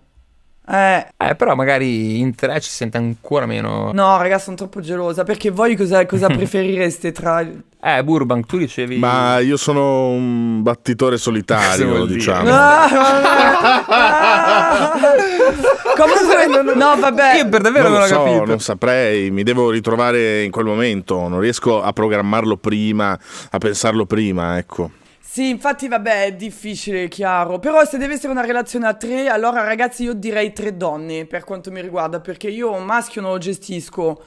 Eh, 0.69 1.07
Eh, 1.17 1.35
però 1.35 1.55
magari 1.55 2.19
in 2.19 2.35
tre 2.35 2.59
ci 2.61 2.69
si 2.69 2.75
sente 2.75 2.97
ancora 2.97 3.45
meno... 3.45 3.91
no, 3.93 4.17
raga, 4.17 4.37
sono 4.39 4.55
troppo 4.55 4.81
gelosa, 4.81 5.23
perché 5.23 5.49
voi 5.49 5.75
cosa, 5.75 6.05
cosa 6.05 6.27
preferireste 6.33 7.11
tra... 7.11 7.41
Eh, 7.81 8.03
Burbank, 8.03 8.45
tu 8.45 8.57
dicevi... 8.57 8.97
Ma 8.97 9.39
io 9.39 9.57
sono 9.57 10.09
un 10.09 10.61
battitore 10.61 11.17
solitario, 11.17 12.05
diciamo. 12.05 12.49
Ah. 12.51 12.87
Ah. 13.91 14.91
Comunque, 15.97 16.73
no, 16.75 16.95
vabbè. 16.97 17.37
Io 17.37 17.49
per 17.49 17.61
davvero 17.61 17.89
non 17.89 17.99
non, 17.99 18.07
lo 18.07 18.15
ho 18.15 18.17
so, 18.17 18.23
capito. 18.23 18.45
non 18.45 18.59
saprei, 18.59 19.31
mi 19.31 19.43
devo 19.43 19.69
ritrovare 19.69 20.43
in 20.43 20.51
quel 20.51 20.65
momento, 20.65 21.27
non 21.27 21.39
riesco 21.39 21.81
a 21.81 21.91
programmarlo 21.91 22.57
prima, 22.57 23.17
a 23.49 23.57
pensarlo 23.57 24.05
prima, 24.05 24.57
ecco. 24.57 24.91
Sì, 25.31 25.49
infatti, 25.49 25.87
vabbè, 25.87 26.25
è 26.25 26.33
difficile, 26.33 27.07
chiaro. 27.07 27.59
Però 27.59 27.85
se 27.85 27.99
deve 27.99 28.15
essere 28.15 28.31
una 28.31 28.43
relazione 28.43 28.87
a 28.87 28.95
tre, 28.95 29.27
allora 29.27 29.63
ragazzi 29.63 30.01
io 30.01 30.13
direi 30.13 30.53
tre 30.53 30.75
donne 30.75 31.27
per 31.27 31.43
quanto 31.43 31.69
mi 31.69 31.81
riguarda, 31.81 32.19
perché 32.19 32.49
io 32.49 32.71
un 32.71 32.83
maschio 32.83 33.21
non 33.21 33.33
lo 33.33 33.37
gestisco, 33.37 34.19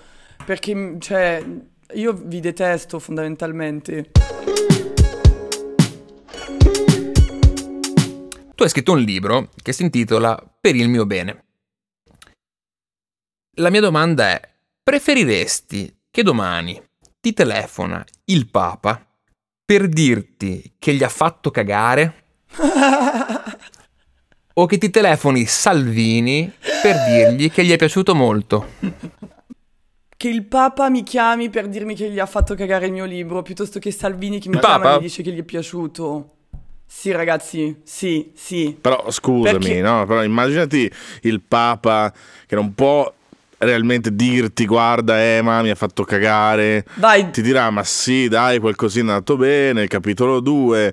perché, 0.46 0.94
cioè, 1.00 1.44
io 1.94 2.12
vi 2.12 2.38
detesto 2.38 3.00
fondamentalmente. 3.00 4.12
Tu 8.54 8.62
hai 8.62 8.68
scritto 8.68 8.92
un 8.92 9.00
libro 9.00 9.48
che 9.60 9.72
si 9.72 9.82
intitola 9.82 10.40
Per 10.60 10.76
il 10.76 10.88
mio 10.88 11.04
bene. 11.04 11.44
La 13.56 13.70
mia 13.70 13.80
domanda 13.80 14.28
è, 14.28 14.40
preferiresti 14.80 16.02
che 16.12 16.22
domani 16.22 16.80
ti 17.18 17.32
telefona 17.32 18.06
il 18.26 18.48
Papa 18.48 19.04
per 19.72 19.88
dirti 19.88 20.74
che 20.78 20.92
gli 20.92 21.02
ha 21.02 21.08
fatto 21.08 21.50
cagare 21.50 22.24
o 24.52 24.66
che 24.66 24.76
ti 24.76 24.90
telefoni 24.90 25.46
Salvini 25.46 26.52
per 26.82 26.96
dirgli 27.08 27.50
che 27.50 27.64
gli 27.64 27.72
è 27.72 27.76
piaciuto 27.76 28.14
molto? 28.14 28.72
Che 30.14 30.28
il 30.28 30.44
Papa 30.44 30.90
mi 30.90 31.02
chiami 31.02 31.48
per 31.48 31.68
dirmi 31.68 31.94
che 31.94 32.10
gli 32.10 32.18
ha 32.18 32.26
fatto 32.26 32.54
cagare 32.54 32.84
il 32.84 32.92
mio 32.92 33.06
libro, 33.06 33.40
piuttosto 33.40 33.78
che 33.78 33.90
Salvini 33.90 34.40
che 34.40 34.50
mi 34.50 34.56
Il 34.56 34.60
chiama 34.60 34.76
Papa? 34.78 34.92
e 34.92 34.96
mi 34.98 35.02
dice 35.04 35.22
che 35.22 35.32
gli 35.32 35.38
è 35.38 35.42
piaciuto. 35.42 36.34
Sì, 36.84 37.10
ragazzi, 37.10 37.80
sì, 37.82 38.30
sì. 38.34 38.76
Però 38.78 39.10
scusami, 39.10 39.58
Perché- 39.58 39.80
no? 39.80 40.04
Però 40.04 40.22
immaginati 40.22 40.92
il 41.22 41.40
Papa 41.40 42.12
che 42.46 42.54
non 42.54 42.74
può 42.74 43.10
realmente 43.62 44.14
dirti 44.14 44.66
guarda 44.66 45.20
Ema 45.22 45.62
mi 45.62 45.70
ha 45.70 45.74
fatto 45.74 46.04
cagare, 46.04 46.84
Vai, 46.94 47.30
ti 47.30 47.42
dirà 47.42 47.70
ma 47.70 47.84
sì 47.84 48.28
dai 48.28 48.58
qualcosina 48.58 49.10
è 49.10 49.12
andato 49.14 49.36
bene, 49.36 49.82
il 49.82 49.88
capitolo 49.88 50.40
2, 50.40 50.92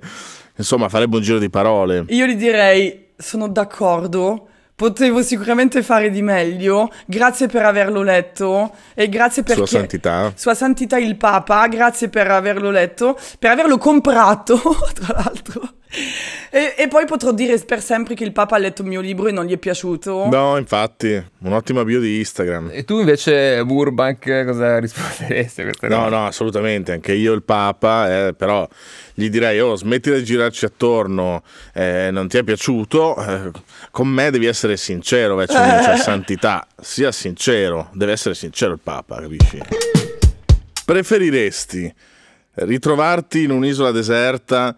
insomma 0.56 0.88
farebbe 0.88 1.16
un 1.16 1.22
giro 1.22 1.38
di 1.38 1.50
parole. 1.50 2.04
Io 2.08 2.26
gli 2.26 2.36
direi, 2.36 3.08
sono 3.16 3.48
d'accordo, 3.48 4.48
potevo 4.80 5.20
sicuramente 5.20 5.82
fare 5.82 6.08
di 6.08 6.22
meglio, 6.22 6.90
grazie 7.04 7.48
per 7.48 7.66
averlo 7.66 8.00
letto 8.00 8.72
e 8.94 9.10
grazie 9.10 9.42
per 9.42 9.56
Sua 9.56 9.66
santità. 9.66 10.32
Sua 10.34 10.54
Santità 10.54 10.96
il 10.96 11.16
Papa, 11.16 11.66
grazie 11.66 12.08
per 12.08 12.30
averlo 12.30 12.70
letto, 12.70 13.18
per 13.38 13.50
averlo 13.50 13.76
comprato, 13.76 14.58
tra 14.98 15.12
l'altro. 15.22 15.74
E, 16.52 16.74
e 16.78 16.88
poi 16.88 17.04
potrò 17.04 17.32
dire 17.32 17.58
per 17.58 17.82
sempre 17.82 18.14
che 18.14 18.22
il 18.22 18.32
Papa 18.32 18.54
ha 18.56 18.58
letto 18.58 18.82
il 18.82 18.88
mio 18.88 19.00
libro 19.00 19.26
e 19.26 19.32
non 19.32 19.44
gli 19.44 19.52
è 19.52 19.56
piaciuto. 19.58 20.28
No, 20.30 20.56
infatti, 20.56 21.22
un'ottima 21.40 21.84
bio 21.84 22.00
di 22.00 22.18
Instagram. 22.18 22.70
E 22.72 22.84
tu 22.84 23.00
invece, 23.00 23.64
Burbank, 23.64 24.44
cosa 24.46 24.78
risponderesti 24.78 25.60
a 25.60 25.64
questa 25.64 25.88
No, 25.88 25.94
domanda? 25.96 26.16
no, 26.16 26.26
assolutamente, 26.26 26.92
anche 26.92 27.12
io 27.12 27.32
il 27.32 27.42
Papa, 27.42 28.28
eh, 28.28 28.34
però 28.34 28.66
gli 29.14 29.28
direi, 29.28 29.60
oh, 29.60 29.74
smetti 29.74 30.12
di 30.12 30.24
girarci 30.24 30.64
attorno, 30.64 31.42
eh, 31.74 32.10
non 32.12 32.28
ti 32.28 32.38
è 32.38 32.44
piaciuto, 32.44 33.16
eh, 33.16 33.50
con 33.90 34.08
me 34.08 34.30
devi 34.30 34.46
essere 34.46 34.69
sincero, 34.76 35.34
vecchio 35.34 35.62
mio, 35.62 35.82
cioè 35.82 35.96
santità, 36.02 36.66
sia 36.80 37.12
sincero, 37.12 37.90
deve 37.92 38.12
essere 38.12 38.34
sincero 38.34 38.72
il 38.72 38.80
Papa, 38.82 39.20
capisci? 39.20 39.58
Preferiresti 40.84 41.94
ritrovarti 42.54 43.44
in 43.44 43.50
un'isola 43.50 43.90
deserta 43.90 44.76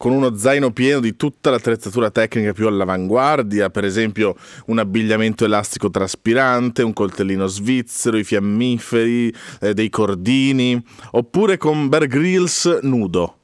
con 0.00 0.12
uno 0.12 0.34
zaino 0.34 0.70
pieno 0.70 0.98
di 0.98 1.14
tutta 1.14 1.50
l'attrezzatura 1.50 2.10
tecnica 2.10 2.54
più 2.54 2.66
all'avanguardia, 2.66 3.68
per 3.68 3.84
esempio 3.84 4.34
un 4.66 4.78
abbigliamento 4.78 5.44
elastico 5.44 5.90
traspirante, 5.90 6.82
un 6.82 6.94
coltellino 6.94 7.46
svizzero, 7.46 8.16
i 8.16 8.24
fiammiferi, 8.24 9.30
eh, 9.60 9.74
dei 9.74 9.90
cordini, 9.90 10.82
oppure 11.10 11.58
con 11.58 11.90
Bear 11.90 12.06
Grylls 12.06 12.78
nudo. 12.80 13.36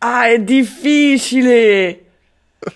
Ah, 0.00 0.28
è 0.28 0.38
difficile! 0.38 2.07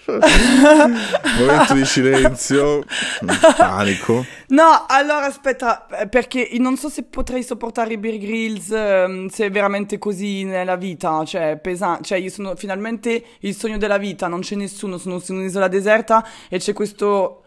Momento 1.38 1.74
di 1.74 1.84
silenzio, 1.84 2.84
panico. 3.56 4.24
No, 4.48 4.84
allora 4.86 5.26
aspetta, 5.26 5.86
perché 6.08 6.50
non 6.58 6.76
so 6.76 6.88
se 6.88 7.04
potrei 7.04 7.42
sopportare 7.42 7.94
i 7.94 7.98
Bear 7.98 8.18
Grylls 8.18 8.70
ehm, 8.70 9.28
se 9.28 9.46
è 9.46 9.50
veramente 9.50 9.98
così 9.98 10.44
nella 10.44 10.76
vita, 10.76 11.24
cioè 11.24 11.58
pesante, 11.60 12.04
cioè 12.04 12.18
io 12.18 12.30
sono 12.30 12.54
finalmente 12.56 13.22
il 13.40 13.54
sogno 13.54 13.78
della 13.78 13.98
vita, 13.98 14.28
non 14.28 14.40
c'è 14.40 14.56
nessuno, 14.56 14.98
sono 14.98 15.18
su 15.18 15.32
un'isola 15.32 15.68
deserta 15.68 16.26
e 16.48 16.58
c'è 16.58 16.72
questo 16.72 17.41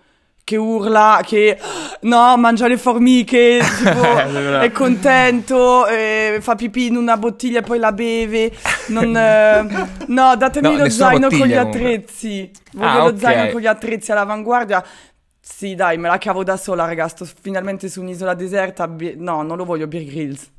che 0.46 0.58
urla, 0.58 1.22
che 1.26 1.60
no, 2.02 2.38
mangia 2.38 2.68
le 2.68 2.78
formiche, 2.78 3.60
tipo, 3.78 4.18
è 4.62 4.72
contento, 4.72 5.88
eh, 5.88 6.38
fa 6.40 6.54
pipì 6.54 6.86
in 6.86 6.98
una 6.98 7.18
bottiglia 7.18 7.60
e 7.60 7.64
poi 7.64 7.80
la 7.80 7.92
beve, 7.92 8.52
non, 8.90 9.06
eh, 9.18 9.88
no, 10.06 10.36
datemi 10.38 10.76
No, 10.78 10.84
lo 10.84 10.90
zaino 10.90 11.30
con 11.30 11.48
gli 11.48 11.54
attrezzi, 11.56 12.52
voglio 12.74 12.88
Ah, 12.90 12.98
lo 13.00 13.04
ok. 13.06 13.18
zaino 13.20 13.52
con 13.52 13.60
gli 13.62 13.66
attrezzi 13.66 14.12
all'avanguardia. 14.12 14.86
Sì, 15.42 15.74
dai, 15.74 15.98
me 15.98 16.10
la 16.10 16.18
cavo 16.20 16.44
da 16.44 16.58
sola, 16.58 16.86
raga. 16.86 17.08
Sto 17.08 17.26
finalmente 17.42 17.88
su 17.90 18.02
un'isola 18.02 18.34
deserta. 18.34 18.90
No, 19.18 19.42
non 19.44 19.58
lo 19.58 19.66
voglio 19.66 19.88
Bear 19.88 20.04
Grylls. 20.04 20.52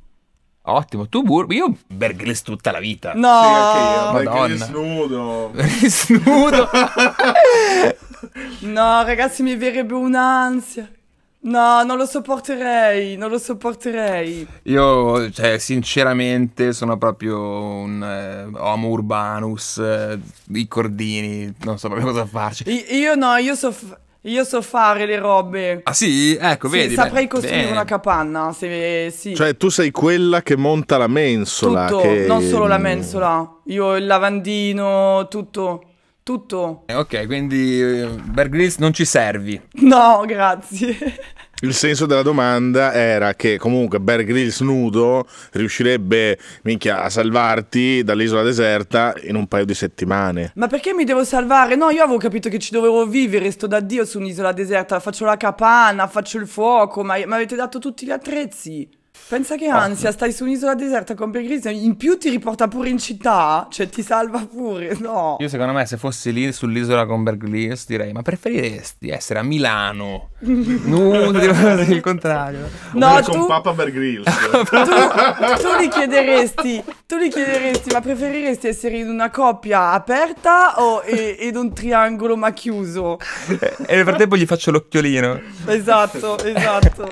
Ottimo, 0.62 1.08
tu 1.08 1.22
Burbank, 1.22 1.58
io 1.58 1.76
Bear 1.88 2.14
Grylls 2.14 2.42
tutta 2.42 2.70
la 2.72 2.78
vita. 2.80 3.12
No, 3.14 4.10
Madonna. 4.12 4.66
nudo. 4.68 5.52
Snudo. 5.86 6.68
No, 8.60 9.02
ragazzi, 9.04 9.42
mi 9.42 9.56
verrebbe 9.56 9.94
un'ansia. 9.94 10.90
No, 11.38 11.84
non 11.84 11.96
lo 11.96 12.06
sopporterei, 12.06 13.16
non 13.16 13.30
lo 13.30 13.38
sopporterei. 13.38 14.44
Io, 14.64 15.30
cioè, 15.30 15.58
sinceramente, 15.58 16.72
sono 16.72 16.96
proprio 16.98 17.38
un 17.40 18.02
eh, 18.02 18.48
homo 18.58 18.88
urbanus, 18.88 19.78
eh, 19.78 20.18
i 20.54 20.66
cordini, 20.66 21.54
non 21.62 21.78
so 21.78 21.88
proprio 21.88 22.10
cosa 22.10 22.26
farci. 22.26 22.64
I- 22.68 22.96
io 22.96 23.14
no, 23.14 23.36
io 23.36 23.54
so, 23.54 23.70
f- 23.70 23.96
io 24.22 24.42
so 24.42 24.60
fare 24.60 25.06
le 25.06 25.18
robe. 25.20 25.82
Ah 25.84 25.92
sì? 25.92 26.34
Ecco, 26.34 26.68
Sì, 26.68 26.78
vedi. 26.78 26.94
saprei 26.94 27.24
beh, 27.26 27.28
costruire 27.30 27.60
bene. 27.60 27.70
una 27.70 27.84
capanna, 27.84 28.52
se 28.52 29.12
sì. 29.16 29.32
Cioè, 29.36 29.56
tu 29.56 29.68
sei 29.68 29.92
quella 29.92 30.42
che 30.42 30.56
monta 30.56 30.96
la 30.98 31.06
mensola. 31.06 31.86
tutto, 31.86 32.00
che- 32.00 32.24
non 32.26 32.42
solo 32.42 32.66
la 32.66 32.78
mensola. 32.78 33.58
Io 33.66 33.94
il 33.94 34.04
lavandino, 34.06 35.28
tutto. 35.28 35.82
Tutto. 36.26 36.82
Eh, 36.86 36.94
Ok, 36.94 37.26
quindi 37.26 37.80
eh, 37.80 38.08
Bear 38.24 38.48
Grylls 38.48 38.78
non 38.78 38.92
ci 38.92 39.04
servi. 39.04 39.60
No, 39.74 40.24
grazie. 40.26 40.96
Il 41.62 41.72
senso 41.72 42.04
della 42.04 42.22
domanda 42.22 42.92
era 42.92 43.34
che 43.34 43.58
comunque 43.58 44.00
Bear 44.00 44.24
Grylls 44.24 44.60
nudo 44.62 45.24
riuscirebbe 45.52 46.36
minchia, 46.64 47.02
a 47.04 47.10
salvarti 47.10 48.02
dall'isola 48.02 48.42
deserta 48.42 49.14
in 49.22 49.36
un 49.36 49.46
paio 49.46 49.64
di 49.64 49.74
settimane. 49.74 50.50
Ma 50.56 50.66
perché 50.66 50.92
mi 50.94 51.04
devo 51.04 51.22
salvare? 51.22 51.76
No, 51.76 51.90
io 51.90 52.02
avevo 52.02 52.18
capito 52.18 52.48
che 52.48 52.58
ci 52.58 52.72
dovevo 52.72 53.06
vivere, 53.06 53.48
sto 53.52 53.68
da 53.68 53.78
Dio 53.78 54.04
su 54.04 54.18
un'isola 54.18 54.50
deserta, 54.50 54.98
faccio 54.98 55.24
la 55.26 55.36
capanna, 55.36 56.08
faccio 56.08 56.38
il 56.38 56.48
fuoco, 56.48 57.04
ma 57.04 57.14
mi 57.14 57.34
avete 57.34 57.54
dato 57.54 57.78
tutti 57.78 58.04
gli 58.04 58.10
attrezzi. 58.10 58.88
Pensa 59.28 59.56
che 59.56 59.66
ansia, 59.66 60.12
stai 60.12 60.32
su 60.32 60.44
un'isola 60.44 60.76
deserta 60.76 61.16
con 61.16 61.32
Grylls, 61.32 61.64
in 61.64 61.96
più 61.96 62.16
ti 62.16 62.28
riporta 62.28 62.68
pure 62.68 62.90
in 62.90 62.98
città, 62.98 63.66
cioè 63.70 63.88
ti 63.88 64.02
salva 64.02 64.46
pure, 64.46 64.96
no. 65.00 65.36
Io 65.40 65.48
secondo 65.48 65.72
me 65.72 65.84
se 65.84 65.96
fossi 65.96 66.32
lì 66.32 66.52
sull'isola 66.52 67.06
con 67.06 67.24
Bear 67.24 67.36
Grylls 67.36 67.86
direi 67.86 68.12
ma 68.12 68.22
preferiresti 68.22 69.08
essere 69.08 69.40
a 69.40 69.42
Milano? 69.42 70.28
Nudo, 70.46 71.40
il 71.40 72.00
contrario. 72.00 72.68
No, 72.92 73.20
tu, 73.20 73.46
Papa 73.46 73.72
Bear 73.72 73.90
Grylls. 73.90 74.26
tu, 74.70 75.60
tu 75.60 75.76
li 75.80 75.88
chiederesti, 75.88 76.84
tu 77.04 77.16
li 77.16 77.28
chiederesti, 77.28 77.92
ma 77.92 78.00
preferiresti 78.00 78.68
essere 78.68 78.98
in 78.98 79.08
una 79.08 79.30
coppia 79.30 79.90
aperta 79.90 80.80
o 80.80 81.02
e- 81.02 81.38
in 81.40 81.56
un 81.56 81.74
triangolo 81.74 82.36
ma 82.36 82.52
chiuso? 82.52 83.18
E 83.86 83.96
nel 83.96 84.04
frattempo 84.04 84.36
gli 84.36 84.46
faccio 84.46 84.70
l'occhiolino. 84.70 85.40
Esatto, 85.66 86.38
esatto. 86.38 87.10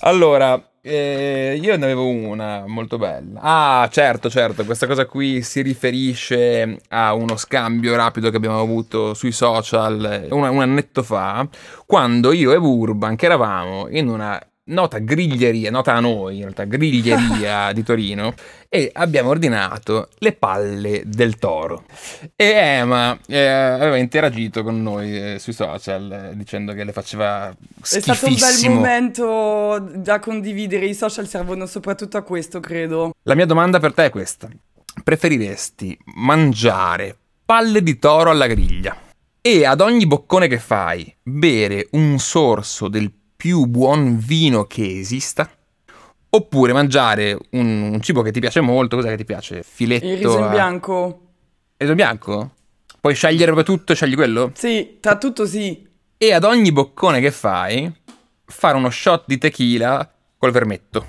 Allora, 0.00 0.69
eh, 0.82 1.58
io 1.60 1.76
ne 1.76 1.84
avevo 1.84 2.06
una 2.06 2.64
molto 2.66 2.96
bella. 2.96 3.40
Ah, 3.42 3.88
certo, 3.90 4.30
certo, 4.30 4.64
questa 4.64 4.86
cosa 4.86 5.06
qui 5.06 5.42
si 5.42 5.60
riferisce 5.62 6.78
a 6.88 7.14
uno 7.14 7.36
scambio 7.36 7.94
rapido 7.96 8.30
che 8.30 8.36
abbiamo 8.36 8.60
avuto 8.60 9.14
sui 9.14 9.32
social 9.32 10.28
un, 10.30 10.42
un 10.42 10.60
annetto 10.60 11.02
fa, 11.02 11.46
quando 11.86 12.32
io 12.32 12.52
e 12.52 12.58
Burbank 12.58 13.22
eravamo 13.22 13.88
in 13.90 14.08
una 14.08 14.40
nota 14.70 14.98
griglieria, 14.98 15.70
nota 15.70 15.94
a 15.94 16.00
noi 16.00 16.36
in 16.36 16.42
realtà, 16.42 16.64
griglieria 16.64 17.72
di 17.74 17.82
Torino, 17.82 18.34
e 18.68 18.90
abbiamo 18.92 19.30
ordinato 19.30 20.08
le 20.18 20.32
palle 20.32 21.02
del 21.04 21.36
toro. 21.36 21.84
E 22.34 22.44
Emma 22.44 23.18
eh, 23.26 23.46
aveva 23.46 23.96
interagito 23.96 24.62
con 24.62 24.82
noi 24.82 25.34
eh, 25.34 25.38
sui 25.38 25.52
social 25.52 26.30
eh, 26.32 26.36
dicendo 26.36 26.72
che 26.72 26.84
le 26.84 26.92
faceva 26.92 27.50
È 27.50 27.54
stato 27.82 28.26
un 28.26 28.32
bel 28.32 28.40
schifissimo. 28.40 28.74
momento 28.76 29.78
da 29.94 30.18
condividere, 30.18 30.86
i 30.86 30.94
social 30.94 31.26
servono 31.26 31.66
soprattutto 31.66 32.16
a 32.16 32.22
questo, 32.22 32.60
credo. 32.60 33.12
La 33.22 33.34
mia 33.34 33.46
domanda 33.46 33.78
per 33.78 33.92
te 33.92 34.06
è 34.06 34.10
questa. 34.10 34.48
Preferiresti 35.02 35.96
mangiare 36.16 37.16
palle 37.44 37.82
di 37.82 37.98
toro 37.98 38.30
alla 38.30 38.46
griglia 38.46 38.96
e 39.40 39.64
ad 39.64 39.80
ogni 39.80 40.06
boccone 40.06 40.48
che 40.48 40.58
fai 40.58 41.12
bere 41.22 41.88
un 41.92 42.18
sorso 42.18 42.88
del 42.88 43.10
più 43.40 43.64
buon 43.64 44.18
vino 44.18 44.66
che 44.66 44.98
esista? 44.98 45.50
Oppure 46.28 46.74
mangiare 46.74 47.38
un, 47.52 47.88
un 47.94 48.00
cibo 48.02 48.20
che 48.20 48.32
ti 48.32 48.38
piace 48.38 48.60
molto, 48.60 48.96
cos'è 48.96 49.08
che 49.08 49.16
ti 49.16 49.24
piace? 49.24 49.62
Filetto 49.62 50.04
Il 50.04 50.16
riso 50.18 50.36
in 50.36 50.44
a- 50.44 50.48
bianco? 50.48 51.20
Il 51.78 51.86
riso 51.86 51.94
bianco? 51.94 52.50
Puoi 53.00 53.14
scegliere 53.14 53.50
proprio 53.52 53.64
tutto 53.64 53.92
e 53.92 53.94
scegli 53.94 54.14
quello? 54.14 54.50
Sì, 54.52 54.98
tra 55.00 55.16
tutto 55.16 55.46
sì. 55.46 55.88
E 56.18 56.32
ad 56.34 56.44
ogni 56.44 56.70
boccone 56.70 57.18
che 57.20 57.30
fai 57.30 57.90
fare 58.44 58.76
uno 58.76 58.90
shot 58.90 59.24
di 59.26 59.38
tequila 59.38 60.12
col 60.36 60.50
vermetto. 60.50 61.06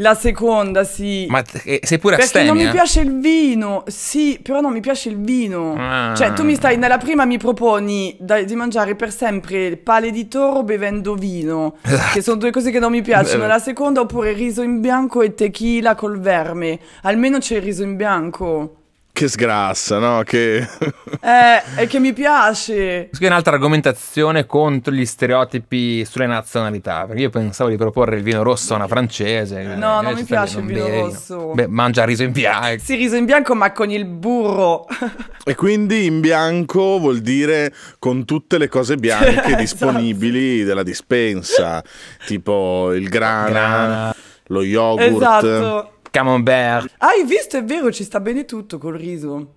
La 0.00 0.14
seconda, 0.14 0.84
sì. 0.84 1.26
Ma 1.28 1.42
eh, 1.64 1.80
sei 1.82 1.98
pure 1.98 2.16
Perché 2.16 2.38
astemia? 2.38 2.52
non 2.54 2.62
mi 2.64 2.70
piace 2.70 3.00
il 3.00 3.18
vino. 3.20 3.84
Sì, 3.86 4.38
però 4.42 4.60
non 4.60 4.72
mi 4.72 4.80
piace 4.80 5.10
il 5.10 5.20
vino. 5.20 5.74
Ah. 5.76 6.14
Cioè, 6.16 6.32
tu 6.32 6.42
mi 6.42 6.54
stai, 6.54 6.76
nella 6.78 6.96
prima 6.98 7.24
mi 7.26 7.36
proponi 7.36 8.16
da- 8.18 8.42
di 8.42 8.54
mangiare 8.54 8.94
per 8.96 9.12
sempre 9.12 9.76
pale 9.76 10.10
di 10.10 10.26
toro 10.26 10.62
bevendo 10.62 11.14
vino. 11.14 11.76
Che 12.12 12.22
sono 12.22 12.38
due 12.38 12.50
cose 12.50 12.70
che 12.70 12.78
non 12.78 12.90
mi 12.90 13.02
piacciono. 13.02 13.46
La 13.46 13.58
seconda, 13.58 14.00
oppure 14.00 14.32
riso 14.32 14.62
in 14.62 14.80
bianco 14.80 15.20
e 15.22 15.34
tequila 15.34 15.94
col 15.94 16.18
verme. 16.18 16.78
Almeno 17.02 17.38
c'è 17.38 17.56
il 17.56 17.62
riso 17.62 17.82
in 17.82 17.96
bianco. 17.96 18.76
Che 19.12 19.28
sgrassa, 19.28 19.98
no? 19.98 20.22
Che... 20.24 20.56
Eh, 20.58 21.62
è 21.74 21.86
che 21.86 21.98
mi 21.98 22.12
piace. 22.12 23.06
Questa 23.08 23.24
è 23.24 23.28
un'altra 23.28 23.52
argomentazione 23.54 24.46
contro 24.46 24.92
gli 24.94 25.04
stereotipi 25.04 26.04
sulle 26.06 26.26
nazionalità. 26.26 27.04
Perché 27.06 27.22
io 27.22 27.30
pensavo 27.30 27.68
di 27.68 27.76
proporre 27.76 28.16
il 28.16 28.22
vino 28.22 28.42
rosso 28.42 28.72
a 28.72 28.76
una 28.76 28.86
francese. 28.88 29.62
No, 29.62 30.00
eh, 30.00 30.02
non 30.02 30.14
ci 30.14 30.20
mi 30.20 30.24
piace 30.26 30.58
non 30.60 30.68
il 30.68 30.74
vino 30.74 30.84
bevi. 30.86 30.98
rosso. 31.00 31.52
Beh, 31.54 31.66
mangia 31.66 32.04
riso 32.04 32.22
in 32.22 32.32
bianco. 32.32 32.82
Sì, 32.82 32.94
riso 32.94 33.16
in 33.16 33.24
bianco, 33.26 33.54
ma 33.54 33.72
con 33.72 33.90
il 33.90 34.04
burro. 34.06 34.86
E 35.42 35.54
quindi 35.54 36.04
in 36.04 36.20
bianco 36.20 36.98
vuol 36.98 37.20
dire 37.20 37.72
con 37.98 38.26
tutte 38.26 38.58
le 38.58 38.68
cose 38.68 38.96
bianche 38.96 39.40
Esatto. 39.40 39.56
disponibili 39.56 40.62
della 40.64 40.82
dispensa, 40.82 41.82
tipo 42.26 42.92
il 42.92 43.08
grana, 43.08 43.48
Grana. 43.48 44.14
lo 44.48 44.62
yogurt. 44.62 45.06
esatto. 45.16 45.92
Camembert. 46.10 46.94
Ah, 46.98 47.08
hai 47.08 47.24
visto? 47.24 47.56
È 47.56 47.64
vero, 47.64 47.92
ci 47.92 48.02
sta 48.02 48.18
bene 48.18 48.44
tutto 48.44 48.78
col 48.78 48.94
riso. 48.94 49.54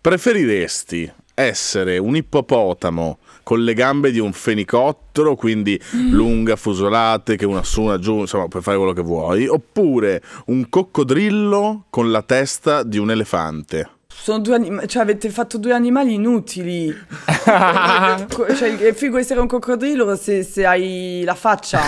Preferiresti 0.00 1.12
essere 1.34 1.98
un 1.98 2.16
ippopotamo 2.16 3.18
con 3.42 3.62
le 3.62 3.74
gambe 3.74 4.10
di 4.10 4.18
un 4.18 4.32
fenicottero, 4.32 5.36
quindi 5.36 5.80
lunga, 6.10 6.56
fusolate, 6.56 7.36
che 7.36 7.46
una 7.46 7.62
su, 7.62 7.82
una 7.82 7.98
giù, 7.98 8.20
insomma, 8.20 8.48
puoi 8.48 8.62
fare 8.62 8.76
quello 8.76 8.92
che 8.92 9.02
vuoi, 9.02 9.46
oppure 9.46 10.22
un 10.46 10.68
coccodrillo 10.68 11.84
con 11.88 12.10
la 12.10 12.22
testa 12.22 12.82
di 12.82 12.98
un 12.98 13.10
elefante? 13.10 13.99
Sono 14.12 14.38
due 14.40 14.54
animali, 14.56 14.86
cioè 14.88 15.02
avete 15.02 15.30
fatto 15.30 15.56
due 15.58 15.72
animali 15.72 16.14
inutili. 16.14 16.94
Cioè, 18.56 18.76
è 18.78 18.92
figo 18.92 19.16
essere 19.18 19.40
un 19.40 19.46
coccodrillo 19.46 20.14
se, 20.16 20.42
se 20.42 20.64
hai 20.66 21.22
la 21.24 21.34
faccia. 21.34 21.80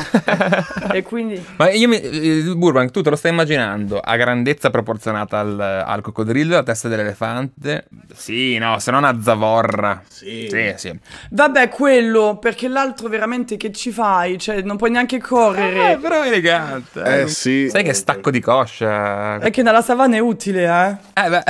e 0.92 1.02
quindi... 1.02 1.44
Ma 1.56 1.70
io 1.70 1.88
mi. 1.88 2.00
eh, 2.00 2.42
Burbank, 2.56 2.90
tu 2.90 3.02
te 3.02 3.10
lo 3.10 3.16
stai 3.16 3.30
immaginando 3.32 3.98
a 3.98 4.16
grandezza 4.16 4.70
proporzionata 4.70 5.38
al, 5.40 5.60
al 5.60 6.00
coccodrillo, 6.00 6.54
la 6.54 6.62
testa 6.62 6.88
dell'elefante? 6.88 7.86
Sì, 8.14 8.56
no, 8.58 8.78
se 8.78 8.90
non 8.90 9.04
a 9.04 9.18
zavorra. 9.20 10.02
Sì. 10.08 10.46
Sì, 10.50 10.72
sì. 10.76 10.98
Vabbè, 11.30 11.68
quello, 11.68 12.38
perché 12.40 12.68
l'altro 12.68 13.08
veramente 13.08 13.56
che 13.56 13.70
ci 13.72 13.90
fai? 13.90 14.38
Cioè, 14.38 14.62
non 14.62 14.76
puoi 14.76 14.90
neanche 14.90 15.16
Eh, 15.16 15.20
correre. 15.20 15.98
però 15.98 16.22
è 16.22 16.28
elegante. 16.28 17.02
Eh 17.22 17.28
sì. 17.28 17.68
Sai 17.68 17.82
che 17.84 17.92
stacco 17.92 18.30
di 18.30 18.40
coscia? 18.40 19.38
È 19.38 19.50
che 19.50 19.62
nella 19.62 19.82
savana 19.82 20.16
è 20.16 20.20
utile, 20.20 20.64
eh. 20.64 21.22
Eh 21.22 21.28
beh, 21.28 21.42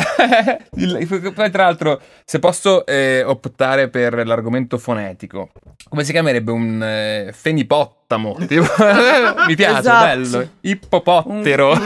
il- 0.76 1.32
poi 1.34 1.50
tra 1.50 1.64
l'altro, 1.64 2.00
se 2.24 2.38
posso 2.38 2.84
eh, 2.86 3.22
optare 3.24 3.88
per 3.88 4.26
l'argomento 4.26 4.78
fonetico, 4.78 5.50
come 5.88 6.04
si 6.04 6.12
chiamerebbe 6.12 6.50
un 6.50 6.82
eh, 6.82 7.32
fenipottamo? 7.32 8.00
Tipo, 8.46 8.66
mi 9.48 9.54
piace, 9.56 9.78
Esatto. 9.78 10.04
bello. 10.04 10.48
Ippopottero. 10.60 11.72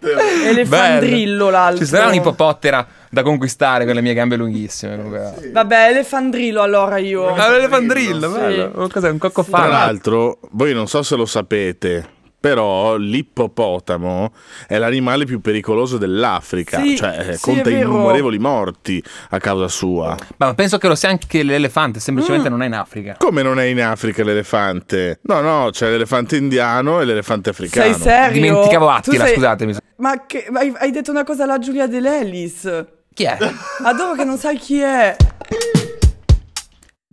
Elefandrillo 0.00 1.44
Bello. 1.46 1.50
l'altro. 1.50 1.84
Ci 1.84 1.90
sarà 1.90 2.06
un'ippopottera 2.08 2.86
da 3.10 3.22
conquistare 3.22 3.84
con 3.84 3.94
le 3.94 4.00
mie 4.02 4.14
gambe 4.14 4.36
lunghissime. 4.36 4.96
comunque. 4.96 5.50
Vabbè, 5.52 5.88
elefandrillo 5.88 6.60
allora 6.62 6.98
io. 6.98 7.34
Ah, 7.34 7.50
l'elefandrillo, 7.50 8.30
Sì. 8.32 8.38
bello. 8.38 8.70
Oh, 8.74 8.88
Cos'è? 8.88 9.10
Un 9.10 9.18
cocco 9.18 9.42
Tra 9.44 9.58
fan? 9.58 9.70
l'altro, 9.70 10.38
voi 10.50 10.72
non 10.74 10.86
so 10.86 11.02
se 11.02 11.16
lo 11.16 11.24
sapete, 11.26 12.08
però 12.42 12.96
l'ippopotamo 12.96 14.32
è 14.66 14.76
l'animale 14.76 15.24
più 15.26 15.40
pericoloso 15.40 15.96
dell'Africa, 15.96 16.80
Sì, 16.80 16.96
cioè 16.96 17.28
eh, 17.28 17.32
sì, 17.36 17.40
conta 17.40 17.70
innumerevoli 17.70 18.38
morti 18.40 19.00
a 19.30 19.38
causa 19.38 19.68
sua. 19.68 20.16
Ma 20.38 20.52
penso 20.54 20.76
che 20.78 20.88
lo 20.88 20.96
sia 20.96 21.08
anche 21.08 21.44
l'elefante, 21.44 22.00
semplicemente 22.00 22.48
Mm. 22.48 22.50
non 22.50 22.62
è 22.62 22.66
in 22.66 22.74
Africa. 22.74 23.14
Come 23.16 23.42
non 23.42 23.60
è 23.60 23.64
in 23.66 23.80
Africa 23.80 24.24
l'elefante? 24.24 25.20
No, 25.22 25.40
no, 25.40 25.68
c'è 25.70 25.88
l'elefante 25.88 26.34
indiano 26.36 27.00
e 27.00 27.04
l'elefante 27.04 27.50
africano. 27.50 27.92
Sei 27.92 28.02
serio? 28.02 28.42
Dimenticavo 28.42 28.86
Tu 28.86 28.90
Attila, 28.90 29.24
sei- 29.24 29.34
scusatemi. 29.34 29.76
Ma 29.98 30.26
che, 30.26 30.48
ma 30.50 30.58
hai, 30.58 30.72
hai 30.78 30.90
detto 30.90 31.12
una 31.12 31.22
cosa 31.22 31.44
alla 31.44 31.58
Giulia 31.60 31.86
dell'Ellis. 31.86 32.86
Chi 33.14 33.22
è? 33.22 33.38
Adoro 33.84 34.14
che 34.14 34.24
non 34.24 34.36
sai 34.36 34.56
chi 34.58 34.80
è. 34.80 35.14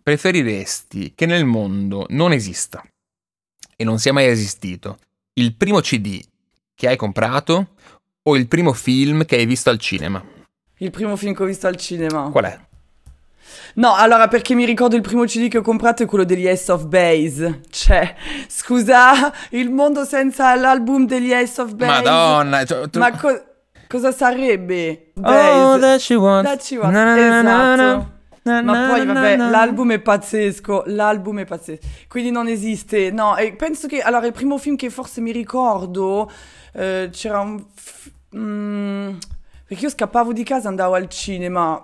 Preferiresti 0.01 1.13
che 1.13 1.25
nel 1.27 1.45
mondo 1.45 2.05
non 2.09 2.31
esista 2.31 2.83
e 3.75 3.83
non 3.83 3.99
sia 3.99 4.11
mai 4.13 4.25
esistito 4.25 4.97
il 5.39 5.55
primo 5.55 5.79
CD 5.79 6.19
che 6.75 6.87
hai 6.87 6.95
comprato 6.97 7.69
o 8.23 8.35
il 8.35 8.47
primo 8.47 8.73
film 8.73 9.25
che 9.25 9.37
hai 9.37 9.45
visto 9.45 9.69
al 9.69 9.77
cinema? 9.79 10.21
Il 10.77 10.91
primo 10.91 11.15
film 11.15 11.33
che 11.33 11.43
ho 11.43 11.45
visto 11.45 11.67
al 11.67 11.75
cinema. 11.75 12.29
Qual 12.29 12.43
è? 12.45 12.59
No, 13.75 13.95
allora 13.95 14.27
perché 14.27 14.55
mi 14.55 14.65
ricordo 14.65 14.95
il 14.95 15.01
primo 15.01 15.23
CD 15.25 15.47
che 15.47 15.59
ho 15.59 15.61
comprato 15.61 16.03
è 16.03 16.05
quello 16.05 16.23
degli 16.23 16.47
Ace 16.47 16.71
of 16.71 16.85
Base. 16.85 17.61
Cioè, 17.69 18.15
scusa, 18.47 19.33
il 19.51 19.69
mondo 19.69 20.03
senza 20.05 20.55
l'album 20.55 21.05
degli 21.05 21.33
Ace 21.33 21.61
of 21.61 21.73
Base. 21.73 21.91
Madonna, 22.03 22.65
cioè, 22.65 22.89
tu- 22.89 22.99
Ma 22.99 23.11
co- 23.11 23.43
cosa 23.87 24.11
sarebbe? 24.11 25.11
Oh, 25.17 25.21
Base. 25.21 25.79
that 25.79 25.99
she 25.99 26.15
wants. 26.15 26.49
That 26.49 26.63
she 26.63 26.77
wants, 26.77 26.93
Na, 26.95 27.03
na, 27.03 27.15
na, 27.15 27.41
na, 27.41 27.73
esatto. 27.73 28.17
Na, 28.53 28.61
Ma 28.61 28.87
na, 28.87 28.93
poi 28.93 29.05
vabbè, 29.05 29.35
na. 29.35 29.49
l'album 29.49 29.91
è 29.93 29.99
pazzesco, 29.99 30.83
l'album 30.87 31.39
è 31.39 31.45
pazzesco. 31.45 31.85
Quindi 32.07 32.31
non 32.31 32.47
esiste. 32.47 33.11
No, 33.11 33.35
e 33.37 33.53
penso 33.55 33.87
che 33.87 34.01
allora 34.01 34.25
il 34.25 34.33
primo 34.33 34.57
film 34.57 34.75
che 34.75 34.89
forse 34.89 35.21
mi 35.21 35.31
ricordo 35.31 36.29
eh, 36.73 37.09
c'era 37.11 37.39
un 37.39 37.63
f- 37.73 38.11
mm, 38.35 39.09
perché 39.65 39.83
io 39.83 39.89
scappavo 39.89 40.33
di 40.33 40.43
casa, 40.43 40.67
andavo 40.67 40.95
al 40.95 41.07
cinema. 41.07 41.83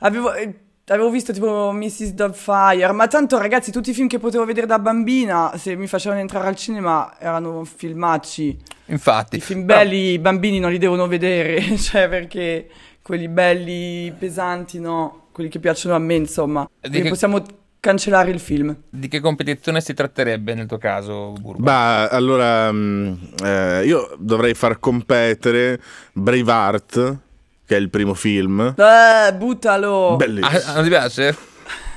Avevo 0.00 0.34
eh, 0.34 0.54
Avevo 0.90 1.08
visto 1.10 1.32
tipo 1.32 1.70
Mrs. 1.70 2.14
Doubtfire, 2.14 2.90
ma 2.90 3.06
tanto 3.06 3.38
ragazzi 3.38 3.70
tutti 3.70 3.90
i 3.90 3.94
film 3.94 4.08
che 4.08 4.18
potevo 4.18 4.44
vedere 4.44 4.66
da 4.66 4.80
bambina, 4.80 5.52
se 5.56 5.76
mi 5.76 5.86
facevano 5.86 6.20
entrare 6.20 6.48
al 6.48 6.56
cinema, 6.56 7.14
erano 7.16 7.62
filmacci. 7.62 8.58
Infatti. 8.86 9.36
I 9.36 9.40
film 9.40 9.64
Però- 9.66 9.78
belli 9.78 10.12
i 10.14 10.18
bambini 10.18 10.58
non 10.58 10.72
li 10.72 10.78
devono 10.78 11.06
vedere, 11.06 11.60
cioè 11.78 12.08
perché 12.08 12.68
quelli 13.02 13.28
belli, 13.28 14.12
pesanti, 14.18 14.80
no, 14.80 15.19
quelli 15.32 15.48
che 15.48 15.58
piacciono 15.58 15.94
a 15.94 15.98
me, 15.98 16.14
insomma. 16.14 16.68
Che- 16.80 17.08
possiamo 17.08 17.42
cancellare 17.80 18.30
il 18.30 18.38
film. 18.38 18.76
Di 18.88 19.08
che 19.08 19.20
competizione 19.20 19.80
si 19.80 19.94
tratterebbe 19.94 20.54
nel 20.54 20.66
tuo 20.66 20.78
caso, 20.78 21.32
Burba? 21.32 21.62
Bah, 21.62 22.08
allora 22.08 22.70
mm, 22.70 23.12
eh, 23.42 23.84
io 23.86 24.14
dovrei 24.18 24.54
far 24.54 24.78
competere 24.78 25.80
Braveheart, 26.12 27.18
che 27.64 27.76
è 27.76 27.78
il 27.78 27.90
primo 27.90 28.14
film. 28.14 28.74
Eh, 28.76 29.34
buttalo! 29.34 30.16
Bellissimo. 30.16 30.70
Ah, 30.70 30.74
non 30.74 30.82
ti 30.82 30.88
piace? 30.88 31.36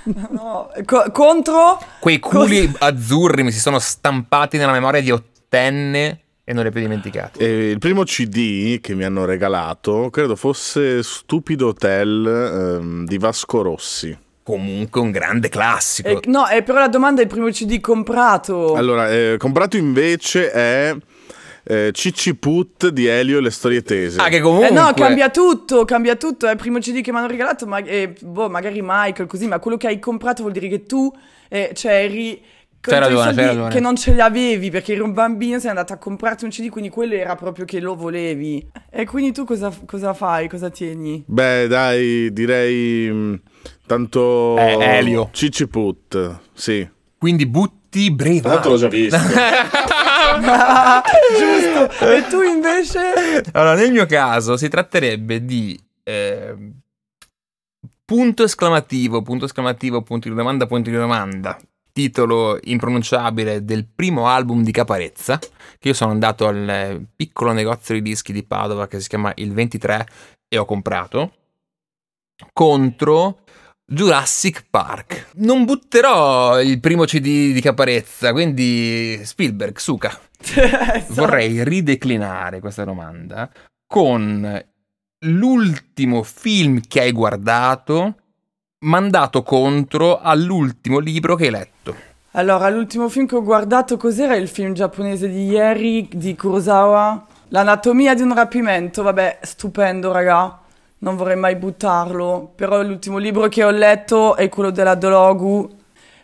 No, 0.04 0.70
co- 0.84 1.12
contro? 1.14 1.80
Quei 2.02 2.20
culi 2.20 2.70
azzurri 2.80 3.42
mi 3.42 3.54
si 3.54 3.60
sono 3.60 3.80
stampati 3.80 4.58
nella 4.58 4.74
memoria 4.74 5.00
di 5.00 5.12
ottenne 5.12 6.23
e 6.46 6.54
non 6.54 6.64
li 6.64 6.70
ho 6.70 6.72
più 6.72 6.82
dimenticati. 6.82 7.40
E 7.40 7.70
il 7.70 7.80
primo 7.80 8.04
CD 8.04 8.80
che 8.82 8.96
mi 8.96 9.06
hanno 9.06 9.26
regalato 9.26 10.10
credo 10.10 10.36
fosse 10.36 11.02
Stupido 11.02 11.68
Hotel 11.68 12.80
ehm, 12.80 13.06
di 13.06 13.18
Vasco 13.18 13.62
Rossi. 13.62 14.18
Comunque 14.44 15.00
un 15.00 15.12
grande 15.12 15.48
classico. 15.48 16.10
Eh, 16.10 16.20
no, 16.26 16.48
eh, 16.50 16.64
però 16.64 16.80
la 16.80 16.90
domanda 16.90 17.22
è 17.22 17.24
il 17.24 17.30
primo 17.30 17.48
CD 17.48 17.80
comprato. 17.80 18.74
Allora, 18.74 19.10
eh, 19.10 19.36
comprato 19.38 19.78
invece 19.78 20.52
è 20.52 20.94
eh, 21.64 21.92
Cicci 21.94 22.36
Put 22.36 22.90
di 22.90 23.06
Elio 23.06 23.38
e 23.38 23.42
le 23.42 23.50
storie 23.50 23.82
tese. 23.82 24.20
ah, 24.20 24.28
che 24.28 24.42
comunque... 24.42 24.68
Eh 24.68 24.74
no, 24.74 24.92
cambia 24.94 25.30
tutto, 25.30 25.86
cambia 25.86 26.18
tutto. 26.18 26.48
È 26.48 26.52
il 26.52 26.58
primo 26.58 26.80
CD 26.80 27.00
che 27.00 27.14
mi 27.14 27.20
hanno 27.20 27.28
regalato, 27.28 27.66
ma 27.66 27.78
eh, 27.78 28.14
boh, 28.20 28.50
magari 28.50 28.82
Michael, 28.84 29.30
così, 29.30 29.48
ma 29.48 29.60
quello 29.60 29.78
che 29.78 29.88
hai 29.88 30.00
comprato 30.00 30.42
vuol 30.42 30.54
dire 30.54 30.68
che 30.68 30.84
tu, 30.84 31.12
eh, 31.48 31.72
cioè, 31.74 32.04
eri. 32.04 32.42
Con 32.84 32.92
C'hai 32.92 33.00
ragione, 33.00 33.24
c'hai 33.24 33.34
soldi 33.34 33.48
ragione. 33.48 33.70
Che 33.70 33.80
non 33.80 33.96
ce 33.96 34.12
li 34.12 34.20
avevi 34.20 34.70
perché 34.70 34.92
eri 34.92 35.00
un 35.02 35.14
bambino, 35.14 35.58
sei 35.58 35.70
andato 35.70 35.94
a 35.94 35.98
comprarti 35.98 36.44
un 36.44 36.50
CD, 36.50 36.68
quindi 36.68 36.90
quello 36.90 37.14
era 37.14 37.36
proprio 37.36 37.64
che 37.64 37.80
lo 37.80 37.96
volevi. 37.96 38.68
E 38.90 39.06
quindi 39.06 39.32
tu 39.32 39.46
cosa, 39.46 39.72
cosa 39.86 40.14
fai? 40.14 40.50
Cosa 40.50 40.70
tieni? 40.70 41.24
Beh, 41.26 41.68
dai, 41.68 42.34
direi 42.34 43.10
mm, 43.10 43.34
tanto 43.88 44.58
Eh, 44.58 44.98
Elio. 44.98 45.30
Cicci 45.32 45.68
Put, 45.70 46.40
sì. 46.52 46.86
Quindi 47.18 47.46
butti 47.46 48.12
Braveheart. 48.12 48.76
già 48.76 48.88
visto. 48.90 49.18
Giusto. 51.38 52.06
e 52.06 52.28
tu 52.28 52.42
invece? 52.42 53.44
Allora, 53.54 53.76
nel 53.76 53.92
mio 53.92 54.06
caso 54.06 54.58
si 54.58 54.68
tratterebbe 54.68 55.46
di 55.46 55.80
eh, 56.04 56.56
punto 58.04 58.44
esclamativo, 58.44 59.22
punto 59.22 59.46
esclamativo, 59.46 60.02
punto 60.02 60.28
di 60.28 60.36
domanda, 60.36 60.66
punto 60.66 60.90
di 60.90 60.96
domanda, 60.96 61.58
titolo 61.94 62.58
impronunciabile 62.64 63.64
del 63.64 63.86
primo 63.86 64.28
album 64.28 64.64
di 64.64 64.72
Caparezza, 64.72 65.40
che 65.40 65.88
io 65.88 65.94
sono 65.94 66.12
andato 66.12 66.48
al 66.48 67.06
piccolo 67.16 67.54
negozio 67.54 67.94
di 67.94 68.02
dischi 68.02 68.34
di 68.34 68.44
Padova 68.44 68.88
che 68.88 69.00
si 69.00 69.08
chiama 69.08 69.32
Il 69.36 69.54
23 69.54 70.08
e 70.50 70.58
ho 70.58 70.66
comprato, 70.66 71.34
contro 72.52 73.44
Jurassic 73.86 74.66
Park. 74.70 75.30
Non 75.36 75.66
butterò 75.66 76.60
il 76.60 76.80
primo 76.80 77.06
CD 77.06 77.54
di 77.54 77.62
Caparezza, 77.62 78.32
quindi 78.32 79.20
Spielberg. 79.24 79.78
Esatto. 79.78 81.14
Vorrei 81.14 81.64
rideclinare 81.64 82.60
questa 82.60 82.84
domanda 82.84 83.50
con 83.86 84.66
l'ultimo 85.26 86.24
film 86.24 86.82
che 86.88 87.02
hai 87.02 87.12
guardato 87.12 88.23
mandato 88.84 89.44
contro 89.44 90.20
all'ultimo 90.20 91.00
libro 91.00 91.36
che 91.36 91.46
hai 91.46 91.52
letto. 91.52 91.96
Allora, 92.36 92.70
l'ultimo 92.70 93.10
film 93.10 93.28
che 93.28 93.36
ho 93.36 93.44
guardato 93.44 93.96
cos'era 93.96 94.36
il 94.36 94.48
film 94.48 94.74
giapponese 94.74 95.30
di 95.30 95.46
ieri 95.46 96.10
di 96.12 96.36
Kurosawa? 96.36 97.28
L'anatomia 97.50 98.16
di 98.16 98.24
un 98.24 98.34
rapimento, 98.34 99.04
vabbè, 99.04 99.40
stupendo, 99.44 100.12
raga. 100.12 100.60
Non 101.00 101.16
vorrei 101.16 101.36
mai 101.36 101.56
buttarlo, 101.56 102.52
però 102.56 102.82
l'ultimo 102.82 103.20
libro 103.20 103.48
che 103.50 103.64
ho 103.64 103.70
letto 103.70 104.36
è 104.36 104.50
quello 104.50 104.72
della 104.72 104.96
Dologu 104.96 105.70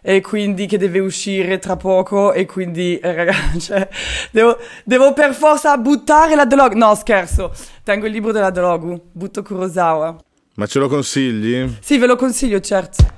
e 0.01 0.21
quindi 0.21 0.65
che 0.65 0.79
deve 0.79 0.99
uscire 0.99 1.59
tra 1.59 1.75
poco 1.75 2.33
e 2.33 2.47
quindi, 2.47 2.97
eh, 2.97 3.13
raga, 3.13 3.33
cioè, 3.59 3.87
devo, 4.31 4.57
devo 4.85 5.13
per 5.13 5.35
forza 5.35 5.77
buttare 5.77 6.33
la 6.33 6.45
Dologu. 6.45 6.75
No, 6.75 6.95
scherzo, 6.95 7.51
tengo 7.83 8.07
il 8.07 8.11
libro 8.11 8.31
della 8.31 8.49
Dologu, 8.49 8.99
butto 9.11 9.43
Kurosawa. 9.43 10.15
Ma 10.59 10.65
ce 10.65 10.79
lo 10.79 10.89
consigli? 10.89 11.77
Sì, 11.79 11.97
ve 11.97 12.05
lo 12.05 12.17
consiglio, 12.17 12.59
certo. 12.59 13.13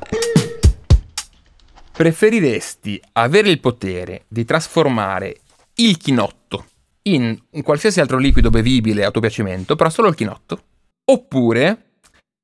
Preferiresti 1.92 3.02
avere 3.14 3.50
il 3.50 3.60
potere 3.60 4.26
di 4.28 4.46
trasformare 4.46 5.38
il 5.78 5.98
chinotto 5.98 6.66
in 7.04 7.36
un 7.50 7.62
qualsiasi 7.64 8.00
altro 8.00 8.20
liquido 8.20 8.52
bevibile 8.52 9.06
a 9.06 9.10
tuo 9.10 9.22
piacimento, 9.22 9.76
però 9.76 9.90
solo 9.90 10.10
il 10.10 10.14
chinotto? 10.14 10.62
Oppure 11.06 11.94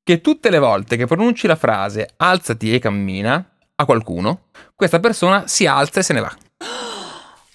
che 0.02 0.20
tutte 0.20 0.50
le 0.50 0.58
volte 0.58 0.96
che 0.96 1.06
pronunci 1.06 1.46
la 1.46 1.54
frase 1.54 2.14
alzati 2.16 2.74
e 2.74 2.80
cammina 2.80 3.56
a 3.76 3.84
qualcuno, 3.84 4.46
questa 4.74 4.98
persona 4.98 5.46
si 5.46 5.64
alza 5.64 6.00
e 6.00 6.02
se 6.02 6.12
ne 6.12 6.20
va? 6.20 6.36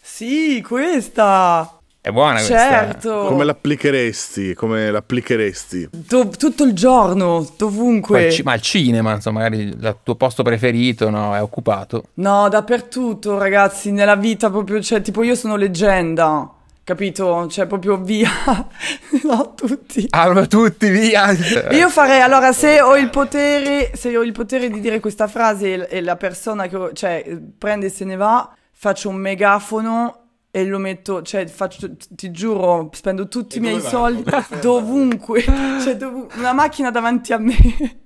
Sì, 0.01 0.61
questa! 0.65 1.82
È 2.05 2.11
buona 2.11 2.33
questa. 2.33 2.57
Certo! 2.57 3.27
Come 3.29 3.45
l'applicheresti? 3.45 4.53
Come 4.55 4.91
l'applicheresti? 4.91 5.87
Do- 5.91 6.27
tutto 6.37 6.65
il 6.65 6.73
giorno, 6.73 7.39
Ma 7.39 7.47
dovunque. 7.57 8.29
ci- 8.29 8.41
ma 8.43 8.51
al 8.51 8.59
cinema, 8.59 9.13
insomma, 9.13 9.39
magari 9.39 9.61
il 9.61 9.97
tuo 10.03 10.15
posto 10.15 10.43
preferito 10.43 11.09
no, 11.09 11.33
è 11.33 11.41
occupato. 11.41 12.07
No, 12.15 12.49
dappertutto, 12.49 13.37
ragazzi, 13.37 13.91
nella 13.93 14.17
vita 14.17 14.49
proprio, 14.49 14.81
cioè, 14.81 15.01
tipo 15.01 15.23
io 15.23 15.33
sono 15.33 15.55
leggenda, 15.55 16.49
capito? 16.83 17.47
Cioè, 17.47 17.67
proprio 17.67 17.95
via. 17.95 18.29
no, 19.23 19.53
tutti. 19.55 20.05
Ah, 20.09 20.45
tutti 20.45 20.89
via! 20.89 21.31
Io 21.71 21.87
farei, 21.89 22.19
allora, 22.19 22.51
se 22.51 22.81
ho 22.81 22.97
il 22.97 23.09
potere, 23.09 23.91
se 23.95 24.17
ho 24.17 24.23
il 24.23 24.33
potere 24.33 24.69
di 24.69 24.81
dire 24.81 24.99
questa 24.99 25.27
frase 25.29 25.87
e, 25.87 25.97
e 25.99 26.01
la 26.01 26.17
persona 26.17 26.67
che, 26.67 26.75
ho- 26.75 26.91
cioè, 26.91 27.23
prende 27.57 27.85
e 27.85 27.89
se 27.89 28.03
ne 28.03 28.17
va, 28.17 28.53
faccio 28.73 29.07
un 29.07 29.15
megafono 29.15 30.17
e 30.55 30.65
lo 30.65 30.77
metto, 30.77 31.23
cioè, 31.23 31.47
faccio, 31.47 31.95
ti 32.09 32.29
giuro, 32.29 32.91
spendo 32.93 33.27
tutti 33.27 33.57
i 33.57 33.59
miei 33.59 33.81
soldi 33.81 34.23
dovunque, 34.61 35.41
cioè, 35.41 35.97
dovu- 35.97 36.31
una 36.35 36.53
macchina 36.53 36.91
davanti 36.91 37.33
a 37.33 37.39
me. 37.39 37.55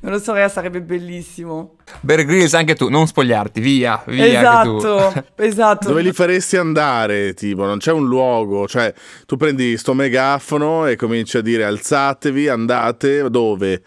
Non 0.00 0.12
lo 0.12 0.18
so, 0.18 0.32
raga, 0.32 0.48
sarebbe 0.48 0.82
bellissimo. 0.82 1.76
Bear 2.00 2.24
Grylls, 2.24 2.54
anche 2.54 2.74
tu, 2.74 2.88
non 2.88 3.06
spogliarti, 3.06 3.60
via, 3.60 4.02
via. 4.06 4.24
Esatto, 4.40 5.24
esatto. 5.36 5.88
Dove 5.88 6.02
li 6.02 6.12
faresti 6.12 6.56
andare? 6.56 7.34
Tipo, 7.34 7.64
non 7.64 7.78
c'è 7.78 7.92
un 7.92 8.06
luogo, 8.06 8.66
cioè 8.66 8.92
tu 9.26 9.36
prendi 9.36 9.76
sto 9.76 9.94
megafono 9.94 10.86
e 10.86 10.96
cominci 10.96 11.36
a 11.36 11.40
dire 11.40 11.64
alzatevi, 11.64 12.48
andate, 12.48 13.30
dove? 13.30 13.82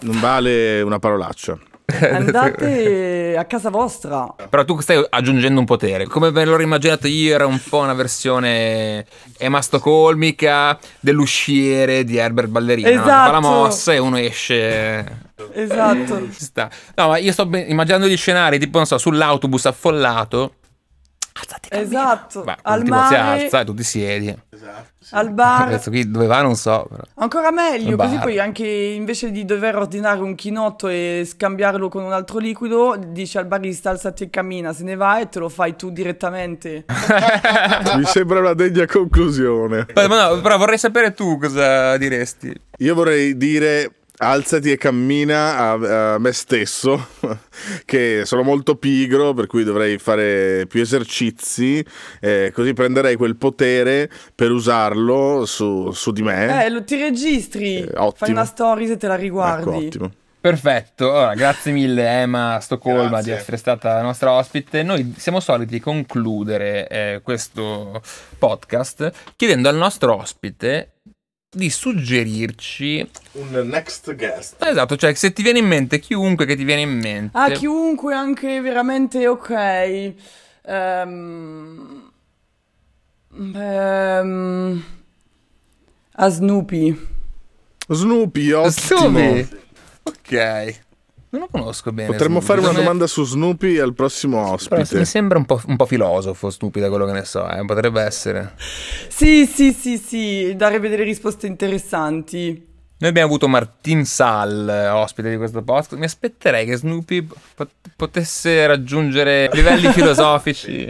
Non 0.00 0.18
vale 0.18 0.82
una 0.82 0.98
parolaccia. 0.98 1.56
Andate 2.10 3.36
a 3.38 3.44
casa 3.44 3.70
vostra. 3.70 4.26
Però 4.48 4.64
tu 4.64 4.80
stai 4.80 5.04
aggiungendo 5.08 5.60
un 5.60 5.66
potere. 5.66 6.06
Come 6.06 6.30
ve 6.32 6.44
l'ho 6.44 6.60
immaginato 6.60 7.06
io, 7.06 7.34
era 7.34 7.46
un 7.46 7.60
po' 7.68 7.78
una 7.78 7.94
versione 7.94 9.06
emastocolmica 9.38 10.78
dell'usciere 11.00 12.04
di 12.04 12.16
Herbert 12.16 12.48
Ballerino. 12.48 12.88
no? 12.88 12.94
Che 12.96 12.98
Fa 13.02 13.30
la 13.30 13.38
Esatto. 13.38 13.40
mossa 13.40 13.92
e 13.92 13.98
uno 13.98 14.16
esce. 14.18 15.30
Esatto. 15.52 16.28
Ci 16.32 16.44
sta. 16.44 16.68
No, 16.96 17.08
ma 17.08 17.18
io 17.18 17.32
sto 17.32 17.48
immaginando 17.52 18.06
gli 18.08 18.16
scenari, 18.16 18.58
tipo, 18.58 18.78
non 18.78 18.86
so, 18.86 18.98
sull'autobus 18.98 19.66
affollato. 19.66 20.54
Alzati, 21.38 21.68
cammina. 21.68 21.86
Esatto. 21.86 22.42
Beh, 22.42 22.56
Al 22.62 22.78
l'ultimo 22.78 23.06
si 23.06 23.12
mare. 23.14 23.42
alza 23.44 23.60
e 23.60 23.64
tu 23.64 23.74
ti 23.74 23.82
siedi. 23.84 24.34
Al 25.10 25.32
bar. 25.32 25.68
Adesso 25.68 25.90
qui 25.90 26.10
dove 26.10 26.26
va 26.26 26.42
non 26.42 26.56
so. 26.56 26.86
Però. 26.88 27.02
Ancora 27.16 27.50
meglio, 27.50 27.92
Al 27.92 27.96
così 27.96 28.14
bar. 28.14 28.22
poi 28.24 28.38
anche 28.38 28.66
invece 28.66 29.30
di 29.30 29.44
dover 29.44 29.76
ordinare 29.76 30.20
un 30.20 30.34
chinotto 30.34 30.88
e 30.88 31.22
scambiarlo 31.26 31.88
con 31.88 32.02
un 32.04 32.12
altro 32.12 32.38
liquido, 32.38 32.96
dici 33.08 33.38
al 33.38 33.46
barista 33.46 33.90
alzati 33.90 34.24
e 34.24 34.30
cammina, 34.30 34.72
se 34.72 34.84
ne 34.84 34.96
va 34.96 35.20
e 35.20 35.28
te 35.28 35.38
lo 35.38 35.48
fai 35.48 35.76
tu 35.76 35.90
direttamente. 35.90 36.84
Mi 37.96 38.04
sembra 38.04 38.40
una 38.40 38.54
degna 38.54 38.86
conclusione. 38.86 39.86
Ma 39.94 40.06
no, 40.06 40.40
però 40.40 40.56
vorrei 40.58 40.78
sapere 40.78 41.12
tu 41.12 41.38
cosa 41.38 41.96
diresti. 41.96 42.52
Io 42.78 42.94
vorrei 42.94 43.36
dire 43.36 43.90
alzati 44.18 44.70
e 44.70 44.76
cammina 44.76 45.56
a, 45.58 46.14
a 46.14 46.18
me 46.18 46.32
stesso, 46.32 47.08
che 47.84 48.22
sono 48.24 48.42
molto 48.42 48.76
pigro, 48.76 49.34
per 49.34 49.46
cui 49.46 49.64
dovrei 49.64 49.98
fare 49.98 50.66
più 50.68 50.80
esercizi, 50.80 51.84
eh, 52.20 52.50
così 52.54 52.72
prenderei 52.72 53.16
quel 53.16 53.36
potere 53.36 54.10
per 54.34 54.50
usarlo 54.50 55.44
su, 55.46 55.90
su 55.92 56.12
di 56.12 56.22
me. 56.22 56.64
Eh, 56.64 56.70
lo, 56.70 56.84
ti 56.84 56.96
registri, 56.96 57.76
Eh, 57.78 57.82
ottimo. 57.96 58.12
fai 58.16 58.30
una 58.30 58.44
story 58.44 58.86
se 58.86 58.96
te 58.96 59.06
la 59.06 59.14
Ecco, 59.14 59.22
riguardi. 59.22 59.86
ottimo. 59.86 60.10
Perfetto, 60.38 61.10
allora, 61.10 61.34
grazie 61.34 61.72
mille 61.72 62.06
Emma 62.20 62.60
Stoccolma 62.60 63.08
Grazie. 63.08 63.32
di 63.32 63.38
essere 63.40 63.56
stata 63.56 63.94
la 63.94 64.02
nostra 64.02 64.30
ospite. 64.30 64.84
Noi 64.84 65.12
siamo 65.16 65.40
soliti 65.40 65.80
concludere 65.80 66.86
eh, 66.86 67.20
questo 67.24 68.00
podcast 68.38 69.10
chiedendo 69.34 69.68
al 69.68 69.74
nostro 69.74 70.14
ospite 70.14 70.92
di 71.56 71.70
suggerirci 71.70 73.08
Un 73.32 73.66
next 73.68 74.14
guest. 74.14 74.56
esatto, 74.62 74.96
cioè 74.96 75.14
se 75.14 75.32
ti 75.32 75.42
viene 75.42 75.58
in 75.60 75.66
mente 75.66 75.98
chiunque 75.98 76.44
che 76.44 76.54
ti 76.56 76.64
viene 76.64 76.82
in 76.82 76.98
mente. 76.98 77.30
Ah, 77.38 77.50
chiunque 77.50 78.14
anche 78.14 78.60
veramente 78.60 79.26
ok. 79.26 80.12
Ehm, 80.68 82.10
ehm, 83.54 84.84
a 86.12 86.28
Snoopy. 86.28 87.08
Snoopy, 87.88 88.50
ottimo. 88.52 88.70
Snoopy. 89.08 89.48
Ok. 90.02 90.84
Non 91.36 91.48
lo 91.52 91.58
conosco 91.58 91.92
bene. 91.92 92.08
Potremmo 92.08 92.40
Snoopy. 92.40 92.46
fare 92.62 92.70
una 92.70 92.78
domanda 92.78 93.06
su 93.06 93.24
Snoopy 93.24 93.78
al 93.78 93.92
prossimo 93.94 94.40
Però 94.40 94.52
ospite. 94.54 94.98
mi 94.98 95.04
sembra 95.04 95.36
un 95.36 95.44
po', 95.44 95.60
un 95.66 95.76
po' 95.76 95.84
filosofo, 95.86 96.48
stupido 96.50 96.88
quello 96.88 97.04
che 97.04 97.12
ne 97.12 97.24
so, 97.24 97.46
eh, 97.48 97.62
potrebbe 97.66 98.00
essere. 98.02 98.54
Sì, 99.08 99.44
sì, 99.46 99.72
sì, 99.72 99.98
sì, 99.98 100.54
darebbe 100.56 100.88
delle 100.88 101.02
risposte 101.04 101.46
interessanti. 101.46 102.74
Noi 102.98 103.10
abbiamo 103.10 103.28
avuto 103.28 103.46
Martin 103.48 104.06
Sal, 104.06 104.66
eh, 104.66 104.88
ospite 104.88 105.28
di 105.28 105.36
questo 105.36 105.60
podcast. 105.62 105.96
Mi 105.96 106.06
aspetterei 106.06 106.64
che 106.64 106.76
Snoopy 106.76 107.28
pot- 107.54 107.70
potesse 107.94 108.66
raggiungere 108.66 109.50
livelli 109.52 109.88
filosofici 109.92 110.88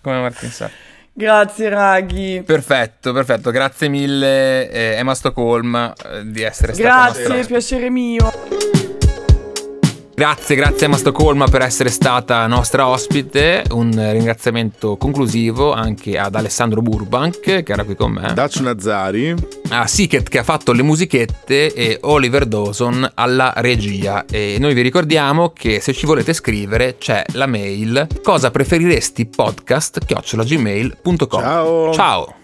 come 0.00 0.20
Martin 0.20 0.50
Sal. 0.50 0.70
Grazie, 1.12 1.68
Raghi. 1.68 2.42
Perfetto, 2.46 3.12
perfetto. 3.12 3.50
Grazie 3.50 3.88
mille, 3.88 4.70
eh, 4.70 4.94
Emma 4.96 5.14
Stoccolma, 5.16 5.92
eh, 5.92 6.24
di 6.30 6.42
essere 6.42 6.72
stata 6.72 6.88
Grazie, 6.88 7.18
nostra 7.22 7.34
ospite. 7.40 7.48
piacere 7.58 7.90
mio. 7.90 8.79
Grazie, 10.20 10.54
grazie 10.54 10.84
Emma 10.84 10.98
Stoccolma 10.98 11.46
per 11.46 11.62
essere 11.62 11.88
stata 11.88 12.46
nostra 12.46 12.86
ospite. 12.86 13.64
Un 13.70 13.90
ringraziamento 14.12 14.98
conclusivo 14.98 15.72
anche 15.72 16.18
ad 16.18 16.34
Alessandro 16.34 16.82
Burbank, 16.82 17.40
che 17.40 17.72
era 17.72 17.84
qui 17.84 17.96
con 17.96 18.12
me. 18.12 18.30
Dacio 18.34 18.60
Nazzari. 18.60 19.34
a 19.70 19.86
Siket 19.86 20.28
che 20.28 20.36
ha 20.36 20.42
fatto 20.42 20.72
le 20.72 20.82
musichette 20.82 21.72
e 21.72 21.96
Oliver 22.02 22.44
Dawson 22.44 23.10
alla 23.14 23.54
regia. 23.56 24.26
E 24.30 24.58
noi 24.60 24.74
vi 24.74 24.82
ricordiamo 24.82 25.54
che 25.54 25.80
se 25.80 25.94
ci 25.94 26.04
volete 26.04 26.34
scrivere 26.34 26.98
c'è 26.98 27.24
la 27.32 27.46
mail 27.46 28.06
cosa 28.22 28.50
preferiresti 28.50 29.24
podcast 29.24 30.04
chiocciolagmail.com. 30.04 31.40
Ciao. 31.40 31.92
Ciao. 31.94 32.39